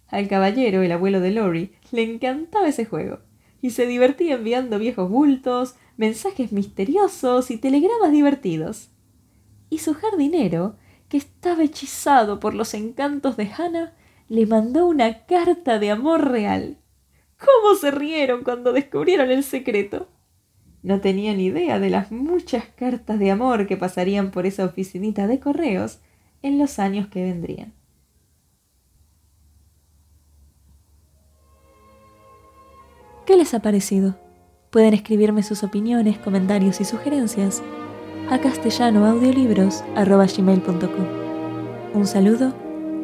Al 0.06 0.28
caballero, 0.28 0.82
el 0.82 0.92
abuelo 0.92 1.18
de 1.18 1.32
Lori, 1.32 1.72
le 1.90 2.04
encantaba 2.04 2.68
ese 2.68 2.84
juego, 2.84 3.18
y 3.60 3.70
se 3.70 3.86
divertía 3.86 4.36
enviando 4.36 4.78
viejos 4.78 5.10
bultos, 5.10 5.74
mensajes 5.96 6.52
misteriosos 6.52 7.50
y 7.50 7.58
telegramas 7.58 8.12
divertidos. 8.12 8.90
Y 9.68 9.78
su 9.78 9.94
jardinero, 9.94 10.76
que 11.08 11.16
estaba 11.16 11.64
hechizado 11.64 12.38
por 12.38 12.54
los 12.54 12.72
encantos 12.72 13.36
de 13.36 13.50
Hannah, 13.50 13.96
le 14.28 14.46
mandó 14.46 14.86
una 14.86 15.26
carta 15.26 15.80
de 15.80 15.90
amor 15.90 16.30
real. 16.30 16.78
¿Cómo 17.36 17.74
se 17.74 17.90
rieron 17.90 18.44
cuando 18.44 18.72
descubrieron 18.72 19.32
el 19.32 19.42
secreto? 19.42 20.06
No 20.82 21.00
tenían 21.00 21.40
idea 21.40 21.78
de 21.78 21.90
las 21.90 22.10
muchas 22.10 22.64
cartas 22.64 23.18
de 23.18 23.30
amor 23.30 23.66
que 23.66 23.76
pasarían 23.76 24.30
por 24.30 24.46
esa 24.46 24.64
oficinita 24.64 25.26
de 25.26 25.38
correos 25.38 25.98
en 26.42 26.58
los 26.58 26.78
años 26.78 27.08
que 27.08 27.22
vendrían. 27.22 27.74
¿Qué 33.26 33.36
les 33.36 33.52
ha 33.54 33.60
parecido? 33.60 34.18
Pueden 34.70 34.94
escribirme 34.94 35.42
sus 35.42 35.62
opiniones, 35.62 36.16
comentarios 36.18 36.80
y 36.80 36.84
sugerencias 36.84 37.62
a 38.30 38.40
castellanoaudiolibros.com. 38.40 41.06
Un 41.92 42.06
saludo 42.06 42.54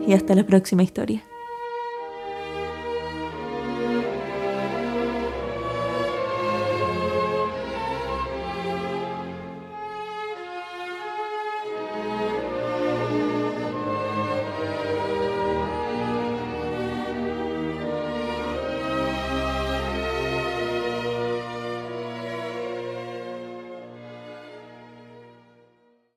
y 0.07 0.15
hasta 0.15 0.35
la 0.35 0.47
próxima 0.47 0.83
historia. 0.83 1.26